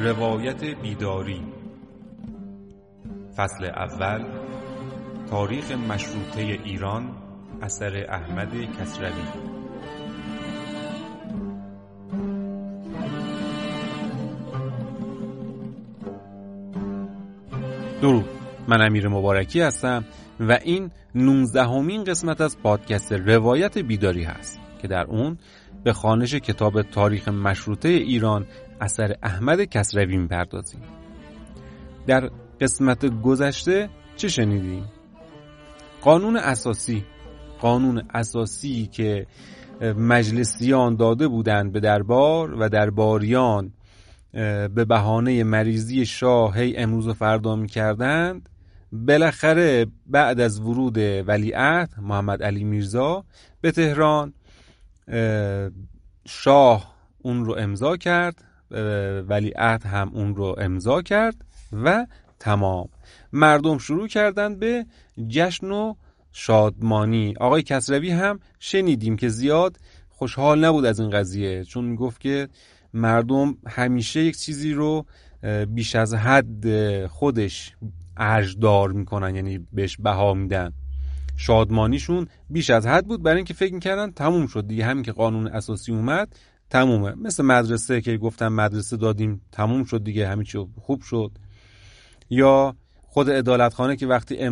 روایت 0.00 0.64
بیداری. 0.64 1.42
فصل 3.36 3.64
اول 3.64 4.24
تاریخ 5.30 5.70
مشروطه 5.70 6.40
ایران 6.40 7.10
اثر 7.62 8.06
احمد 8.08 8.52
کسروی. 8.80 9.10
درود. 18.02 18.24
من 18.68 18.82
امیر 18.82 19.08
مبارکی 19.08 19.60
هستم 19.60 20.04
و 20.40 20.58
این 20.64 20.90
نونزدهمین 21.14 22.04
قسمت 22.04 22.40
از 22.40 22.58
پادکست 22.58 23.12
روایت 23.12 23.78
بیداری 23.78 24.24
هست 24.24 24.60
که 24.82 24.88
در 24.88 25.04
اون 25.04 25.38
به 25.84 25.92
خانش 25.92 26.34
کتاب 26.34 26.82
تاریخ 26.82 27.28
مشروطه 27.28 27.88
ایران 27.88 28.46
اثر 28.80 29.16
احمد 29.22 29.64
کسروی 29.64 30.16
می‌پردازیم. 30.16 30.80
در 32.06 32.30
قسمت 32.60 33.22
گذشته 33.22 33.88
چه 34.16 34.28
شنیدیم؟ 34.28 34.84
قانون 36.00 36.36
اساسی. 36.36 37.04
قانون 37.60 38.02
اساسی 38.14 38.86
که 38.86 39.26
مجلسیان 39.96 40.96
داده 40.96 41.28
بودند 41.28 41.72
به 41.72 41.80
دربار 41.80 42.54
و 42.54 42.68
درباریان 42.68 43.72
به 44.32 44.84
بهانه 44.88 45.44
مریضی 45.44 46.06
شاه 46.06 46.58
هی 46.58 46.76
امروز 46.76 47.08
و 47.08 47.12
فردا 47.12 47.56
می‌کردند. 47.56 48.48
بالاخره 48.92 49.86
بعد 50.06 50.40
از 50.40 50.60
ورود 50.60 50.98
ولیعهد 50.98 51.90
محمد 52.02 52.42
علی 52.42 52.64
میرزا 52.64 53.24
به 53.60 53.72
تهران 53.72 54.32
شاه 56.26 56.94
اون 57.22 57.44
رو 57.44 57.54
امضا 57.58 57.96
کرد 57.96 58.44
ولیعهد 59.28 59.86
هم 59.86 60.10
اون 60.14 60.36
رو 60.36 60.56
امضا 60.58 61.02
کرد 61.02 61.44
و 61.72 62.06
تمام. 62.38 62.88
مردم 63.32 63.78
شروع 63.78 64.08
کردن 64.08 64.58
به 64.58 64.86
جشن 65.28 65.70
و 65.70 65.94
شادمانی. 66.32 67.34
آقای 67.40 67.62
کسروی 67.62 68.10
هم 68.10 68.40
شنیدیم 68.58 69.16
که 69.16 69.28
زیاد 69.28 69.76
خوشحال 70.08 70.64
نبود 70.64 70.84
از 70.84 71.00
این 71.00 71.10
قضیه 71.10 71.64
چون 71.64 71.94
گفت 71.94 72.20
که 72.20 72.48
مردم 72.94 73.56
همیشه 73.66 74.20
یک 74.20 74.36
چیزی 74.38 74.72
رو 74.72 75.06
بیش 75.68 75.96
از 75.96 76.14
حد 76.14 77.06
خودش 77.06 77.76
ارجدار 78.16 78.92
می‌کنن 78.92 79.34
یعنی 79.34 79.66
بهش 79.72 79.96
بها 79.96 80.34
میدن. 80.34 80.72
شادمانیشون 81.36 82.28
بیش 82.50 82.70
از 82.70 82.86
حد 82.86 83.06
بود. 83.06 83.22
برای 83.22 83.36
اینکه 83.36 83.54
فکر 83.54 83.74
می‌کردن 83.74 84.10
تموم 84.10 84.46
شد 84.46 84.66
دیگه. 84.66 84.84
همین 84.84 85.02
که 85.02 85.12
قانون 85.12 85.46
اساسی 85.46 85.92
اومد 85.92 86.36
تمومه. 86.70 87.14
مثل 87.14 87.44
مدرسه 87.44 88.00
که 88.00 88.16
گفتم 88.16 88.48
مدرسه 88.48 88.96
دادیم 88.96 89.40
تموم 89.52 89.84
شد 89.84 90.04
دیگه. 90.04 90.28
همین 90.28 90.44
چی 90.44 90.58
خوب 90.80 91.02
شد. 91.02 91.30
یا 92.30 92.76
خود 93.02 93.30
ادالتخانه 93.30 93.96
که 93.96 94.06
وقتی 94.06 94.50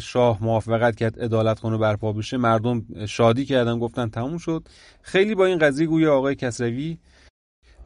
شاه 0.00 0.38
موافقت 0.40 0.96
کرد 0.96 1.14
ادالتخانه 1.22 1.78
برپا 1.78 2.12
بشه 2.12 2.36
مردم 2.36 3.06
شادی 3.06 3.44
کردن 3.44 3.78
گفتن 3.78 4.08
تموم 4.08 4.38
شد. 4.38 4.68
خیلی 5.02 5.34
با 5.34 5.46
این 5.46 5.58
قضیه 5.58 5.86
گویا 5.86 6.16
آقای 6.16 6.34
کسروی 6.34 6.98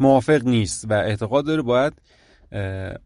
موافق 0.01 0.45
نیست 0.45 0.91
و 0.91 0.93
اعتقاد 0.93 1.47
داره 1.47 1.63
باید 1.63 1.93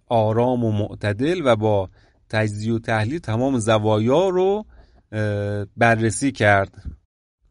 آرام 0.08 0.64
و 0.64 0.72
معتدل 0.72 1.40
و 1.44 1.56
با 1.56 1.90
تجزیه 2.28 2.74
و 2.74 2.78
تحلیل 2.78 3.18
تمام 3.18 3.58
زوایا 3.58 4.28
رو 4.28 4.66
بررسی 5.76 6.32
کرد. 6.32 6.82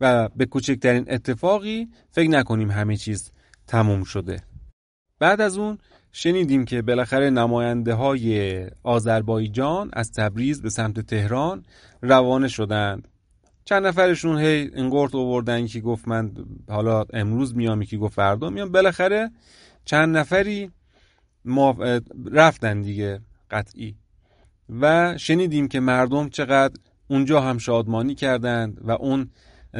و 0.01 0.29
به 0.35 0.45
کوچکترین 0.45 1.05
اتفاقی 1.07 1.89
فکر 2.11 2.29
نکنیم 2.29 2.71
همه 2.71 2.97
چیز 2.97 3.31
تموم 3.67 4.03
شده. 4.03 4.43
بعد 5.19 5.41
از 5.41 5.57
اون 5.57 5.77
شنیدیم 6.11 6.65
که 6.65 6.81
بالاخره 6.81 7.29
نماینده 7.29 7.93
های 7.93 8.65
آذربایجان 8.83 9.89
از 9.93 10.11
تبریز 10.11 10.61
به 10.61 10.69
سمت 10.69 10.99
تهران 10.99 11.65
روانه 12.01 12.47
شدند. 12.47 13.07
چند 13.65 13.87
نفرشون 13.87 14.39
هی 14.39 14.71
انگورت 14.73 15.15
آوردن 15.15 15.67
که 15.67 15.81
گفت 15.81 16.07
من 16.07 16.31
حالا 16.69 17.05
امروز 17.13 17.55
میام 17.55 17.83
که 17.83 17.97
گفت 17.97 18.15
فردا 18.15 18.49
میام. 18.49 18.71
بالاخره 18.71 19.31
چند 19.85 20.17
نفری 20.17 20.71
رفتن 22.31 22.81
دیگه 22.81 23.21
قطعی. 23.51 23.95
و 24.69 25.17
شنیدیم 25.17 25.67
که 25.67 25.79
مردم 25.79 26.29
چقدر 26.29 26.73
اونجا 27.11 27.41
هم 27.41 27.57
شادمانی 27.57 28.15
کردند 28.15 28.81
و 28.83 28.91
اون 28.91 29.29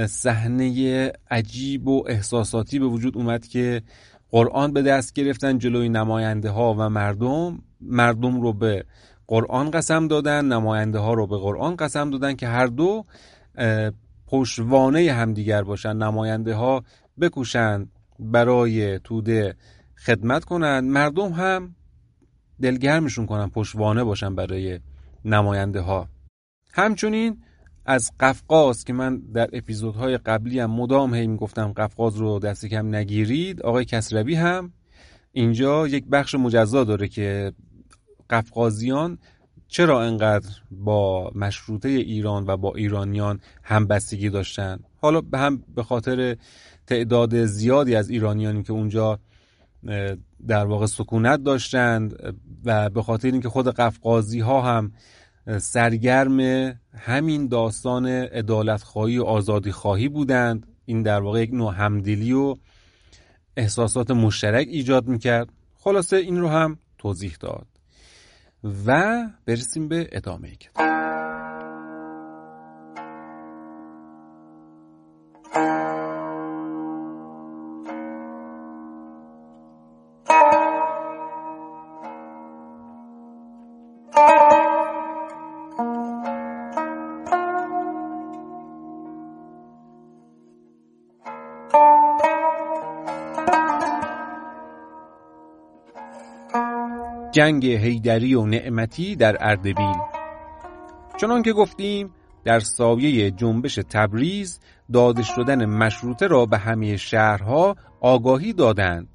صحنه 0.08 1.12
عجیب 1.32 1.88
و 1.88 2.04
احساساتی 2.08 2.80
به 2.80 2.86
وجود 2.86 3.18
اومد 3.18 3.48
که 3.48 3.82
قرآن 4.30 4.74
به 4.74 4.82
دست 4.82 5.14
گرفتن 5.14 5.58
جلوی 5.58 5.90
نماینده 5.90 6.50
ها 6.50 6.74
و 6.74 6.90
مردم. 6.90 7.64
مردم 7.82 8.42
رو 8.42 8.54
به 8.54 8.86
قرآن 9.28 9.72
قسم 9.72 10.08
دادن 10.08 10.46
نماینده 10.46 11.00
ها 11.00 11.14
رو 11.14 11.28
به 11.28 11.38
قرآن 11.38 11.76
قسم 11.76 12.10
دادن 12.10 12.36
که 12.36 12.48
هر 12.48 12.68
دو 12.68 13.06
پشوانه 14.28 15.12
همدیگر 15.12 15.64
باشن. 15.64 15.98
نماینده 15.98 16.56
ها 16.56 16.84
بکوشند 17.22 17.92
برای 18.20 19.00
توده 19.00 19.56
خدمت 20.06 20.44
کنند. 20.44 20.84
مردم 20.84 21.34
هم 21.34 21.76
دلگرمشون 22.62 23.26
کنن 23.26 23.50
پشوانه 23.50 24.04
باشن 24.04 24.36
برای 24.36 24.80
نماینده 25.26 25.82
ها 25.82 26.08
همچنین 26.74 27.38
از 27.86 28.12
قفقاز 28.20 28.84
که 28.84 28.94
من 28.94 29.18
در 29.18 29.50
اپیزودهای 29.54 30.18
قبلی 30.18 30.60
هم 30.60 30.72
مدام 30.72 31.14
هی 31.14 31.28
می‌گفتم 31.28 31.74
قفقاز 31.74 32.18
رو 32.18 32.40
دست 32.40 32.66
کم 32.66 32.96
نگیرید 32.96 33.62
آقای 33.62 33.86
کسروی 33.86 34.36
هم 34.36 34.74
اینجا 35.32 35.88
یک 35.88 36.06
بخش 36.06 36.36
مجزا 36.36 36.84
داره 36.84 37.08
که 37.08 37.52
قفقازیان 38.30 39.18
چرا 39.68 40.02
انقدر 40.02 40.50
با 40.72 41.32
مشروطه 41.36 41.90
ایران 41.90 42.46
و 42.48 42.58
با 42.58 42.74
ایرانیان 42.76 43.40
همبستگی 43.64 44.30
داشتن؟ 44.30 44.80
حالا 44.98 45.22
هم 45.34 45.64
به 45.76 45.84
خاطر 45.84 46.38
تعداد 46.88 47.46
زیادی 47.46 47.96
از 47.96 48.10
ایرانیانی 48.10 48.64
که 48.64 48.74
اونجا 48.74 49.20
در 50.48 50.66
واقع 50.66 50.86
سکونت 50.86 51.44
داشتند 51.44 52.36
و 52.66 52.90
به 52.90 53.02
خاطر 53.02 53.32
اینکه 53.32 53.50
خود 53.50 53.68
قفقازی 53.68 54.40
ها 54.40 54.62
هم 54.62 54.92
سرگرم 55.60 56.40
همین 56.98 57.48
داستان 57.48 58.06
ادالت 58.32 58.84
خواهی 58.84 59.18
و 59.18 59.24
آزادی 59.24 59.72
خواهی 59.72 60.08
بودند. 60.08 60.68
این 60.86 61.04
در 61.04 61.20
واقع 61.20 61.42
یک 61.42 61.54
نوع 61.54 61.74
همدلی 61.74 62.34
و 62.34 62.56
احساسات 63.58 64.12
مشترک 64.12 64.68
ایجاد 64.68 65.08
می‌کرد. 65.08 65.50
خلاصه 65.78 66.18
این 66.18 66.40
رو 66.40 66.48
هم 66.48 66.80
توضیح 66.98 67.36
داد. 67.40 67.68
و 68.86 69.22
برسیم 69.46 69.88
به 69.88 70.10
ادامه 70.12 70.52
کتاب. 70.56 71.01
جنگ 97.32 97.66
هیدری 97.66 98.36
و 98.36 98.46
نعمتی 98.46 99.16
در 99.16 99.38
اردبیل. 99.40 99.98
چنان 101.18 101.44
که 101.44 101.54
گفتیم 101.54 102.14
در 102.44 102.60
سایه 102.60 103.32
جنبش 103.32 103.76
تبریز 103.76 104.60
داده 104.94 105.24
شدن 105.24 105.66
مشروطه 105.66 106.28
را 106.28 106.46
به 106.46 106.58
همه 106.58 106.98
شهرها 106.98 107.76
آگاهی 108.02 108.54
دادند. 108.54 109.08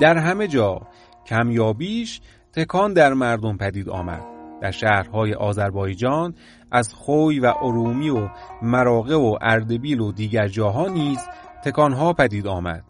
در 0.00 0.18
همه 0.18 0.48
جا 0.48 0.80
کمیابیش 1.26 2.20
تکان 2.52 2.92
در 2.92 3.12
مردم 3.12 3.56
پدید 3.56 3.88
آمد. 3.88 4.22
در 4.62 4.70
شهرهای 4.70 5.34
آذربایجان 5.34 6.34
از 6.70 6.94
خوی 6.94 7.40
و 7.40 7.52
ارومی 7.62 8.10
و 8.10 8.28
مراغه 8.62 9.14
و 9.14 9.38
اردبیل 9.40 10.00
و 10.00 10.12
دیگر 10.12 10.48
جاها 10.48 10.88
نیز 10.88 11.18
تکانها 11.64 12.12
پدید 12.12 12.46
آمد. 12.46 12.84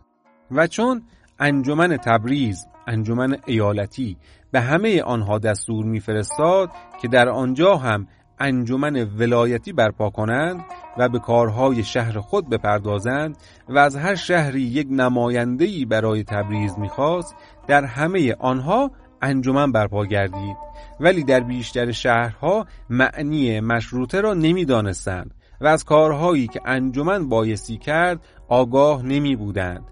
و 0.50 0.66
چون 0.66 1.02
انجمن 1.38 1.96
تبریز 1.96 2.66
انجمن 2.86 3.36
ایالتی 3.46 4.16
به 4.52 4.60
همه 4.60 5.02
آنها 5.02 5.38
دستور 5.38 5.84
میفرستاد 5.84 6.70
که 7.02 7.08
در 7.08 7.28
آنجا 7.28 7.76
هم 7.76 8.06
انجمن 8.38 8.96
ولایتی 9.18 9.72
برپا 9.72 10.10
کنند 10.10 10.64
و 10.98 11.08
به 11.08 11.18
کارهای 11.18 11.84
شهر 11.84 12.20
خود 12.20 12.48
بپردازند 12.48 13.36
و 13.68 13.78
از 13.78 13.96
هر 13.96 14.14
شهری 14.14 14.62
یک 14.62 14.86
نمایندهی 14.90 15.84
برای 15.84 16.24
تبریز 16.24 16.78
می‌خواست 16.78 17.34
در 17.68 17.84
همه 17.84 18.34
آنها 18.38 18.90
انجمن 19.22 19.72
برپا 19.72 20.06
گردید. 20.06 20.56
ولی 21.00 21.24
در 21.24 21.40
بیشتر 21.40 21.92
شهرها 21.92 22.66
معنی 22.90 23.60
مشروطه 23.60 24.20
را 24.20 24.34
نمی‌دانستند 24.34 25.34
و 25.60 25.66
از 25.66 25.84
کارهایی 25.84 26.46
که 26.46 26.60
انجمن 26.64 27.28
بایستی 27.28 27.78
کرد 27.78 28.20
آگاه 28.48 29.02
نمی 29.02 29.36
بودند 29.36 29.84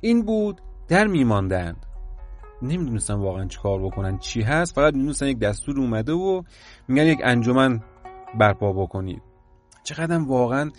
این 0.00 0.22
بود 0.22 0.60
در 0.88 1.06
می 1.06 1.24
ماندند 1.24 1.86
نمی‌دونستن 2.62 3.14
واقعا 3.14 3.46
چی 3.46 3.58
کار 3.62 3.82
بکنن 3.82 4.18
چی 4.18 4.42
هست. 4.42 4.74
فقط 4.74 4.94
می‌دونستن 4.94 5.26
یک 5.26 5.38
دستور 5.38 5.80
اومده 5.80 6.12
و 6.12 6.42
میگن 6.88 7.06
یک 7.06 7.18
انجمن 7.24 7.80
برپا 8.38 8.72
بکنید. 8.72 9.22
چقدر 9.84 10.18
واقعا 10.18 10.70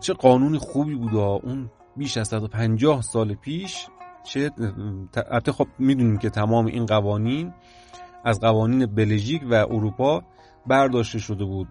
چه 0.00 0.12
قانون 0.12 0.58
خوبی 0.58 0.94
بود 0.94 1.14
اون 1.14 1.70
بیش 1.96 2.16
از 2.16 2.28
150 2.28 3.02
سال 3.02 3.34
پیش 3.34 3.86
چه 4.24 4.50
البته 5.30 5.52
خب 5.52 5.66
می‌دونیم 5.78 6.18
که 6.18 6.30
تمام 6.30 6.66
این 6.66 6.86
قوانین 6.86 7.52
از 8.24 8.40
قوانین 8.40 8.86
بلژیک 8.86 9.42
و 9.50 9.54
اروپا 9.54 10.22
برداشته 10.68 11.18
شده 11.18 11.44
بود. 11.44 11.68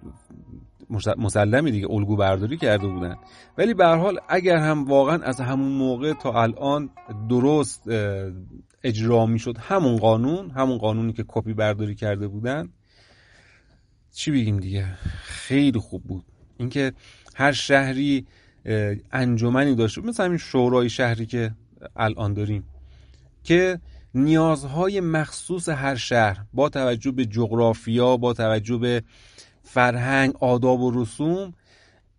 مسلمی 1.17 1.71
دیگه 1.71 1.91
الگو 1.91 2.15
برداری 2.15 2.57
کرده 2.57 2.87
بودن. 2.87 3.15
ولی 3.57 3.73
به 3.73 3.85
حال 3.85 4.19
اگر 4.29 4.57
هم 4.57 4.85
واقعا 4.85 5.23
از 5.23 5.41
همون 5.41 5.71
موقع 5.71 6.13
تا 6.13 6.43
الان 6.43 6.89
درست 7.29 7.83
اجرا 8.83 9.25
می‌شد 9.25 9.57
همون 9.57 9.97
قانون 9.97 10.51
همون 10.51 10.77
قانونی 10.77 11.13
که 11.13 11.25
کپی 11.27 11.53
برداری 11.53 11.95
کرده 11.95 12.27
بودن 12.27 12.69
چی 14.13 14.31
بگیم 14.31 14.59
دیگه 14.59 14.85
خیلی 15.23 15.79
خوب 15.79 16.03
بود. 16.03 16.25
اینکه 16.57 16.93
هر 17.35 17.51
شهری 17.51 18.25
انجمنی 19.11 19.75
داشته 19.75 20.01
مثل 20.01 20.25
همین 20.25 20.37
شورای 20.37 20.89
شهری 20.89 21.25
که 21.25 21.51
الان 21.95 22.33
داریم 22.33 22.63
که 23.43 23.79
نیازهای 24.17 24.99
مخصوص 24.99 25.69
هر 25.69 25.95
شهر 25.95 26.45
با 26.53 26.69
توجه 26.69 27.11
به 27.11 27.25
جغرافیا 27.25 28.17
با 28.17 28.33
توجه 28.33 28.77
به 28.77 29.03
فرهنگ 29.63 30.33
آداب 30.39 30.81
و 30.81 31.01
رسوم 31.01 31.53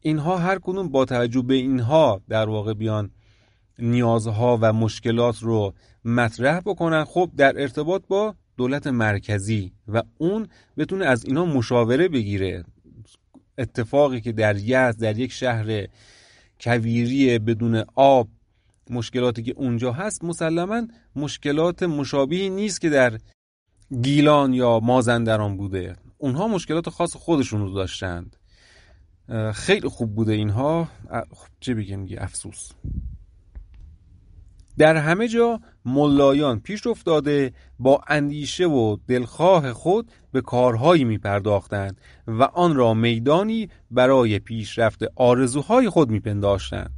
اینها 0.00 0.38
هر 0.38 0.58
کدوم 0.58 0.88
با 0.88 1.04
توجه 1.04 1.42
به 1.42 1.54
اینها 1.54 2.20
در 2.28 2.48
واقع 2.48 2.74
بیان 2.74 3.10
نیازها 3.78 4.58
و 4.60 4.72
مشکلات 4.72 5.42
رو 5.42 5.74
مطرح 6.04 6.60
بکنن. 6.60 7.04
خب 7.04 7.30
در 7.36 7.60
ارتباط 7.60 8.02
با 8.08 8.34
دولت 8.56 8.86
مرکزی 8.86 9.72
و 9.88 10.02
اون 10.18 10.48
بتونه 10.78 11.06
از 11.06 11.24
اینا 11.24 11.44
مشاوره 11.44 12.08
بگیره. 12.08 12.64
اتفاقی 13.58 14.20
که 14.20 14.32
در 14.32 14.56
یزد 14.56 15.00
در 15.00 15.18
یک 15.18 15.32
شهر 15.32 15.86
کویری 16.60 17.38
بدون 17.38 17.84
آب 17.94 18.28
مشکلاتی 18.90 19.42
که 19.42 19.54
اونجا 19.56 19.92
هست 19.92 20.24
مسلما 20.24 20.82
مشکلات 21.18 21.82
مشابهی 21.82 22.50
نیست 22.50 22.80
که 22.80 22.90
در 22.90 23.18
گیلان 24.02 24.52
یا 24.52 24.80
مازندران 24.80 25.56
بوده. 25.56 25.96
اونها 26.18 26.48
مشکلات 26.48 26.90
خاص 26.90 27.16
خودشون 27.16 27.60
رو 27.60 27.74
داشتند. 27.74 28.36
خیلی 29.54 29.88
خوب 29.88 30.14
بوده 30.14 30.32
اینها. 30.32 30.88
خب 31.10 31.48
چه 31.60 31.74
بگم 31.74 32.04
دیگه 32.04 32.22
افسوس. 32.22 32.70
در 34.78 34.96
همه 34.96 35.28
جا 35.28 35.60
ملایان 35.84 36.60
پیش 36.60 36.86
افتاده 36.86 37.52
با 37.78 38.00
اندیشه 38.08 38.66
و 38.66 38.96
دلخواه 39.08 39.72
خود 39.72 40.10
به 40.32 40.40
کارهایی 40.40 41.04
می 41.04 41.18
پرداختند 41.18 42.00
و 42.26 42.42
آن 42.42 42.76
را 42.76 42.94
میدانی 42.94 43.68
برای 43.90 44.38
پیشرفت 44.38 45.02
آرزوهای 45.16 45.88
خود 45.88 46.10
می 46.10 46.20
پنداشتند. 46.20 46.97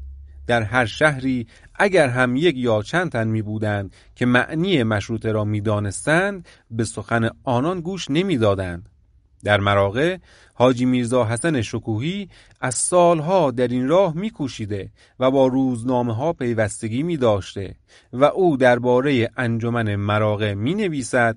در 0.51 0.63
هر 0.63 0.85
شهری 0.85 1.47
اگر 1.75 2.09
هم 2.09 2.37
یک 2.37 2.57
یا 2.57 2.83
چند 2.83 3.13
تن 3.13 3.29
می 3.29 3.43
بودند 3.43 3.95
که 4.15 4.27
معنی 4.27 4.83
مشروطه 4.83 5.33
را 5.33 5.45
می 5.45 5.61
دانستند 5.61 6.49
به 6.71 6.85
سخن 6.85 7.31
آنان 7.45 7.81
گوش 7.81 8.11
نمی 8.11 8.39
دادند. 8.39 8.89
در 9.45 9.61
مراغه 9.61 10.21
حاجی 10.55 10.85
میرزا 10.85 11.25
حسن 11.25 11.63
شکوهی 11.63 12.29
از 12.61 12.75
سالها 12.75 13.51
در 13.51 13.69
این 13.69 13.89
راه 13.89 14.17
میکوشیده 14.17 14.91
و 15.21 15.31
با 15.31 15.47
روزنامه 15.47 16.15
ها 16.15 16.33
پیوستگی 16.33 17.03
می 17.03 17.17
داشته 17.17 17.75
و 18.13 18.25
او 18.25 18.57
درباره 18.57 19.31
انجمن 19.37 19.97
مراغه 19.97 20.55
می 20.55 20.75
نویسد 20.75 21.37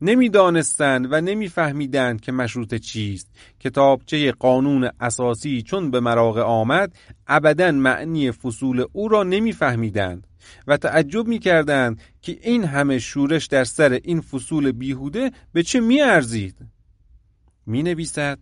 نمی‌دانستند 0.00 1.12
و 1.12 1.20
نمیفهمیدند 1.20 2.20
که 2.20 2.32
مشروط 2.32 2.74
چیست. 2.74 3.28
کتابچه 3.60 4.32
قانون 4.32 4.90
اساسی 5.00 5.62
چون 5.62 5.90
به 5.90 6.00
مراغه 6.00 6.42
آمد 6.42 6.92
ابدا 7.26 7.72
معنی 7.72 8.32
فصول 8.32 8.84
او 8.92 9.08
را 9.08 9.22
نمیفهمیدند 9.22 10.26
و 10.66 10.76
تعجب 10.76 11.26
می‌کردند 11.26 12.00
که 12.22 12.38
این 12.42 12.64
همه 12.64 12.98
شورش 12.98 13.46
در 13.46 13.64
سر 13.64 14.00
این 14.04 14.20
فصول 14.20 14.72
بیهوده 14.72 15.30
به 15.52 15.62
چه 15.62 15.80
میارزید. 15.80 16.56
می 17.66 17.82
نویسد 17.82 18.38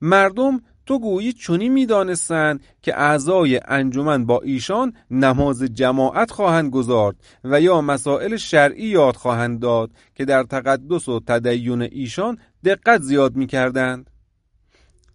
مردم 0.00 0.60
تو 0.90 0.98
گویی 0.98 1.32
چونی 1.32 1.68
می‌دانستند 1.68 2.60
که 2.82 3.00
اعضای 3.00 3.60
انجمن 3.68 4.26
با 4.26 4.40
ایشان 4.40 4.92
نماز 5.10 5.62
جماعت 5.62 6.30
خواهند 6.30 6.70
گذارد 6.70 7.16
و 7.44 7.60
یا 7.60 7.80
مسائل 7.80 8.36
شرعی 8.36 8.86
یاد 8.86 9.16
خواهند 9.16 9.60
داد 9.60 9.90
که 10.14 10.24
در 10.24 10.42
تقدس 10.42 11.08
و 11.08 11.20
تدین 11.20 11.82
ایشان 11.82 12.38
دقت 12.64 13.00
زیاد 13.00 13.36
می 13.36 13.46
کردند. 13.46 14.10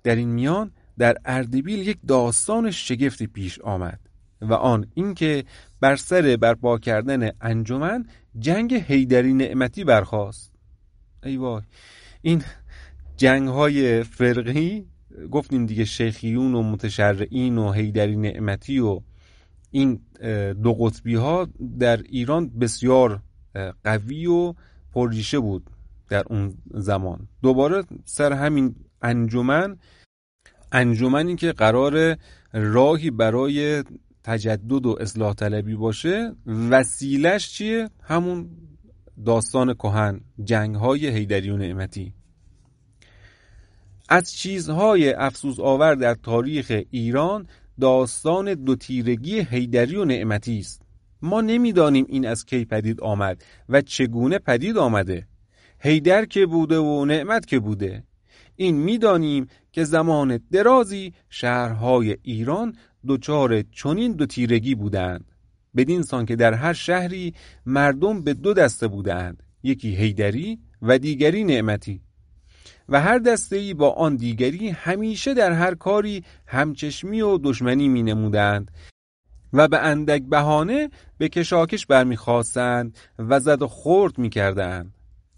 در 0.03 0.15
این 0.15 0.29
میان 0.29 0.71
در 0.97 1.17
اردبیل 1.25 1.87
یک 1.87 1.97
داستان 2.07 2.71
شگفتی 2.71 3.27
پیش 3.27 3.59
آمد 3.59 3.99
و 4.41 4.53
آن 4.53 4.87
اینکه 4.93 5.43
بر 5.79 5.95
سر 5.95 6.37
برپا 6.41 6.77
کردن 6.77 7.29
انجمن 7.41 8.05
جنگ 8.39 8.73
هیدری 8.73 9.33
نعمتی 9.33 9.83
برخاست 9.83 10.51
ای 11.23 11.37
وای 11.37 11.61
این 12.21 12.43
جنگ 13.17 13.47
های 13.47 14.03
فرقی 14.03 14.94
گفتیم 15.31 15.65
دیگه 15.65 15.85
شیخیون 15.85 16.55
و 16.55 16.63
متشرعین 16.63 17.57
و 17.57 17.71
هیدری 17.71 18.15
نعمتی 18.15 18.79
و 18.79 19.01
این 19.71 19.99
دو 20.63 20.73
قطبی 20.73 21.15
ها 21.15 21.47
در 21.79 21.97
ایران 21.97 22.49
بسیار 22.49 23.21
قوی 23.83 24.25
و 24.25 24.53
پرریشه 24.93 25.39
بود 25.39 25.69
در 26.09 26.23
اون 26.27 26.53
زمان 26.73 27.27
دوباره 27.41 27.83
سر 28.05 28.33
همین 28.33 28.75
انجمن 29.01 29.77
انجمنی 30.71 31.35
که 31.35 31.51
قرار 31.51 32.17
راهی 32.53 33.11
برای 33.11 33.83
تجدد 34.23 34.85
و 34.85 34.97
اصلاح 34.99 35.33
طلبی 35.33 35.75
باشه 35.75 36.31
وسیلش 36.69 37.49
چیه؟ 37.49 37.89
همون 38.01 38.49
داستان 39.25 39.73
کهن 39.73 40.21
جنگ 40.43 40.75
های 40.75 41.07
هیدری 41.07 41.49
و 41.49 41.57
نعمتی 41.57 42.13
از 44.09 44.33
چیزهای 44.33 45.13
افسوس 45.13 45.59
آور 45.59 45.95
در 45.95 46.13
تاریخ 46.13 46.81
ایران 46.91 47.47
داستان 47.81 48.53
دو 48.53 48.75
تیرگی 48.75 49.39
هیدری 49.39 49.95
و 49.95 50.05
نعمتی 50.05 50.59
است. 50.59 50.81
ما 51.21 51.41
نمی‌دانیم 51.41 52.05
این 52.09 52.27
از 52.27 52.45
کی 52.45 52.65
پدید 52.65 53.01
آمد 53.01 53.43
و 53.69 53.81
چگونه 53.81 54.39
پدید 54.39 54.77
آمده. 54.77 55.27
هیدر 55.79 56.25
که 56.25 56.45
بوده 56.45 56.77
و 56.77 57.05
نعمت 57.05 57.45
که 57.45 57.59
بوده. 57.59 58.03
این 58.55 58.75
می‌دانیم 58.75 59.47
که 59.71 59.83
زمان 59.83 60.39
درازی 60.51 61.13
شهرهای 61.29 62.17
ایران 62.21 62.75
دچار 63.07 63.61
چنین 63.61 64.11
دو 64.11 64.25
تیرگی 64.25 64.75
بودند. 64.75 65.31
بدین 65.75 66.01
سان 66.01 66.25
که 66.25 66.35
در 66.35 66.53
هر 66.53 66.73
شهری 66.73 67.33
مردم 67.65 68.21
به 68.21 68.33
دو 68.33 68.53
دسته 68.53 68.87
بودند. 68.87 69.43
یکی 69.63 69.95
هیدری 69.95 70.59
و 70.81 70.97
دیگری 70.97 71.43
نعمتی. 71.43 72.01
و 72.89 73.01
هر 73.01 73.17
دسته 73.17 73.73
با 73.73 73.91
آن 73.91 74.15
دیگری 74.15 74.69
همیشه 74.69 75.33
در 75.33 75.51
هر 75.51 75.75
کاری 75.75 76.23
همچشمی 76.47 77.21
و 77.21 77.37
دشمنی 77.37 77.87
می 77.87 78.03
نمودند 78.03 78.71
و 79.53 79.67
به 79.67 79.79
اندک 79.79 80.23
بهانه 80.23 80.89
به 81.17 81.29
کشاکش 81.29 81.85
برمیخواستند 81.85 82.97
و 83.19 83.39
زد 83.39 83.61
و 83.61 83.67
خورد 83.67 84.17
می 84.17 84.29
کردند. 84.29 84.93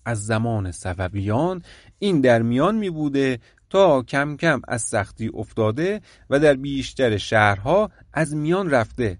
از 0.06 0.25
زمان 0.25 0.72
صفویان 0.72 1.62
این 2.00 2.22
در 2.22 2.42
میان 2.42 2.75
می 2.75 2.89
بوده 2.89 3.39
تا 3.70 4.01
کم 4.01 4.38
کم 4.38 4.62
از 4.68 4.82
سختی 4.82 5.32
افتاده 5.34 6.01
و 6.30 6.39
در 6.39 6.54
بیشتر 6.54 7.18
شهرها 7.18 7.92
از 8.13 8.36
میان 8.36 8.70
رفته 8.70 9.18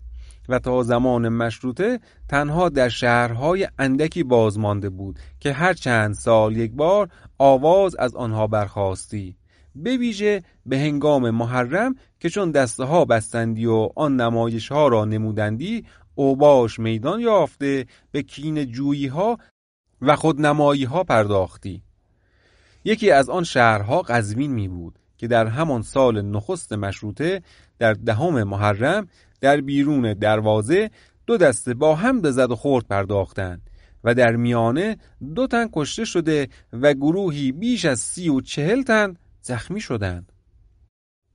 و 0.50 0.60
تا 0.60 0.84
زمان 0.84 1.30
مشروطه 1.30 2.00
تنها 2.30 2.70
در 2.70 2.90
شهرهای 2.90 3.68
اندکی 3.80 4.24
بازمانده 4.24 4.90
بود 4.90 5.20
که 5.40 5.54
هر 5.54 5.74
چند 5.74 6.14
سال 6.14 6.58
یک 6.58 6.72
بار 6.72 7.10
آواز 7.38 7.96
از 7.96 8.16
آنها 8.16 8.48
برخواستی. 8.48 9.36
به 9.76 9.98
ویژه 9.98 10.44
به 10.66 10.80
هنگام 10.80 11.30
محرم 11.30 11.96
که 12.20 12.30
چون 12.30 12.52
دسته 12.52 12.84
ها 12.84 13.06
بستندی 13.06 13.66
و 13.66 13.90
آن 13.96 14.16
نمایش 14.16 14.72
ها 14.72 14.88
را 14.88 15.06
نمودندی 15.06 15.86
اوباش 16.16 16.80
میدان 16.80 17.20
یافته 17.20 17.86
به 18.12 18.24
کین 18.24 18.66
جویی 18.66 19.08
ها 19.08 19.38
و 20.02 20.16
خودنمایی 20.16 20.84
ها 20.84 21.04
پرداختی. 21.04 21.82
یکی 22.84 23.12
از 23.12 23.30
آن 23.30 23.44
شهرها 23.44 24.02
قزوین 24.02 24.52
می 24.52 24.68
بود 24.68 25.00
که 25.18 25.28
در 25.28 25.48
همان 25.48 25.82
سال 25.82 26.22
نخست 26.22 26.74
مشروطه 26.74 27.42
در 27.80 27.94
دهم 27.94 28.44
محرم 28.44 29.08
در 29.42 29.62
بیرون 29.62 30.14
دروازه 30.14 30.90
دو 31.26 31.38
دسته 31.38 31.74
با 31.74 31.96
هم 31.96 32.22
به 32.22 32.32
زد 32.32 32.52
و 32.52 32.56
خورد 32.56 32.88
پرداختند 32.88 33.70
و 34.04 34.14
در 34.14 34.36
میانه 34.36 34.98
دو 35.36 35.48
تن 35.48 35.70
کشته 35.74 36.06
شده 36.06 36.48
و 36.74 36.94
گروهی 36.94 37.52
بیش 37.52 37.86
از 37.86 38.00
سی 38.00 38.30
و 38.30 38.42
چهل 38.42 38.82
تن 38.82 39.14
زخمی 39.42 39.82
شدند. 39.82 40.32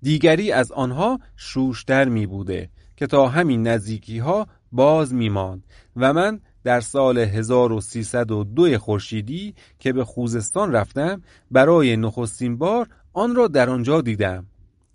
دیگری 0.02 0.52
از 0.52 0.72
آنها 0.72 1.20
شوشتر 1.36 2.08
می 2.08 2.26
بوده 2.26 2.70
که 2.96 3.06
تا 3.06 3.28
همین 3.28 3.66
نزدیکی 3.66 4.18
ها 4.18 4.46
باز 4.72 5.14
می 5.14 5.28
ماند 5.28 5.64
و 5.96 6.12
من 6.12 6.40
در 6.64 6.80
سال 6.80 7.18
1302 7.18 8.78
خورشیدی 8.78 9.54
که 9.78 9.92
به 9.92 10.04
خوزستان 10.04 10.72
رفتم 10.72 11.22
برای 11.50 11.96
نخستین 11.96 12.58
بار 12.58 12.88
آن 13.12 13.34
را 13.34 13.48
در 13.48 13.70
آنجا 13.70 14.00
دیدم. 14.00 14.46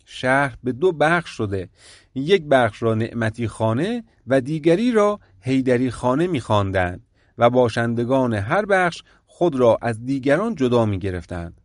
شهر 0.09 0.57
به 0.63 0.71
دو 0.71 0.91
بخش 0.91 1.29
شده 1.29 1.69
یک 2.15 2.43
بخش 2.43 2.83
را 2.83 2.95
نعمتی 2.95 3.47
خانه 3.47 4.03
و 4.27 4.41
دیگری 4.41 4.91
را 4.91 5.19
هیدری 5.41 5.91
خانه 5.91 6.27
می 6.27 6.39
خواندند 6.39 7.01
و 7.37 7.49
باشندگان 7.49 8.33
هر 8.33 8.65
بخش 8.65 9.03
خود 9.25 9.55
را 9.55 9.77
از 9.81 10.05
دیگران 10.05 10.55
جدا 10.55 10.85
می 10.85 10.99
گرفتند. 10.99 11.61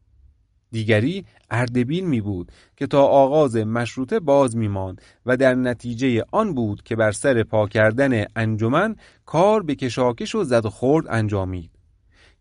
دیگری 0.71 1.25
اردبیل 1.51 2.05
می 2.05 2.21
بود 2.21 2.53
که 2.77 2.87
تا 2.87 3.03
آغاز 3.03 3.57
مشروطه 3.57 4.21
باز 4.21 4.57
می 4.57 4.69
ماند 4.69 5.03
و 5.27 5.37
در 5.37 5.55
نتیجه 5.55 6.25
آن 6.33 6.55
بود 6.55 6.83
که 6.83 6.97
بر 6.97 7.13
سر 7.13 7.43
پا 7.43 7.67
کردن 7.67 8.25
انجمن 8.37 8.97
کار 9.27 9.63
به 9.63 9.75
کشاکش 9.75 10.35
و 10.35 10.45
زد 10.45 10.67
خورد 10.67 11.07
انجامید. 11.09 11.71